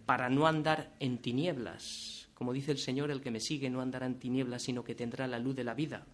para 0.05 0.29
no 0.29 0.47
andar 0.47 0.95
en 1.01 1.17
tinieblas, 1.17 2.29
como 2.35 2.53
dice 2.53 2.73
el 2.73 2.79
Señor, 2.79 3.11
el 3.11 3.23
que 3.23 3.31
me 3.31 3.41
sigue 3.41 3.71
no 3.71 3.81
andará 3.81 4.05
en 4.05 4.19
tinieblas, 4.19 4.65
sino 4.65 4.85
que 4.85 4.95
tendrá 4.95 5.27
la 5.27 5.39
luz 5.39 5.57
de 5.57 5.65
la 5.65 5.73
vida, 5.73 6.05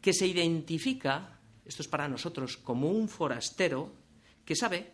que 0.00 0.12
se 0.12 0.26
identifica, 0.26 1.38
esto 1.64 1.82
es 1.82 1.88
para 1.88 2.08
nosotros, 2.08 2.56
como 2.56 2.90
un 2.90 3.08
forastero 3.08 3.92
que 4.44 4.56
sabe 4.56 4.92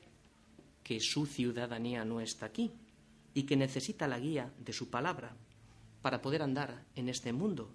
que 0.83 1.01
su 1.01 1.25
ciudadanía 1.25 2.05
no 2.05 2.21
está 2.21 2.45
aquí 2.45 2.71
y 3.33 3.45
que 3.45 3.57
necesita 3.57 4.07
la 4.07 4.19
guía 4.19 4.53
de 4.59 4.75
su 4.75 4.91
palabra 4.91 5.35
para 6.03 6.21
poder 6.21 6.43
andar 6.43 6.85
en 6.95 7.09
este 7.09 7.33
mundo 7.33 7.73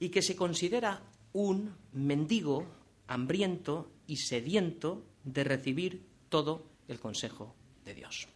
y 0.00 0.08
que 0.08 0.22
se 0.22 0.34
considera 0.34 1.02
un 1.34 1.76
mendigo 1.92 2.64
hambriento 3.06 3.90
y 4.06 4.16
sediento 4.16 5.04
de 5.24 5.44
recibir 5.44 6.06
todo 6.30 6.64
el 6.88 6.98
consejo 6.98 7.54
de 7.84 7.94
Dios. 7.94 8.28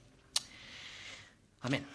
Amén. 1.61 1.87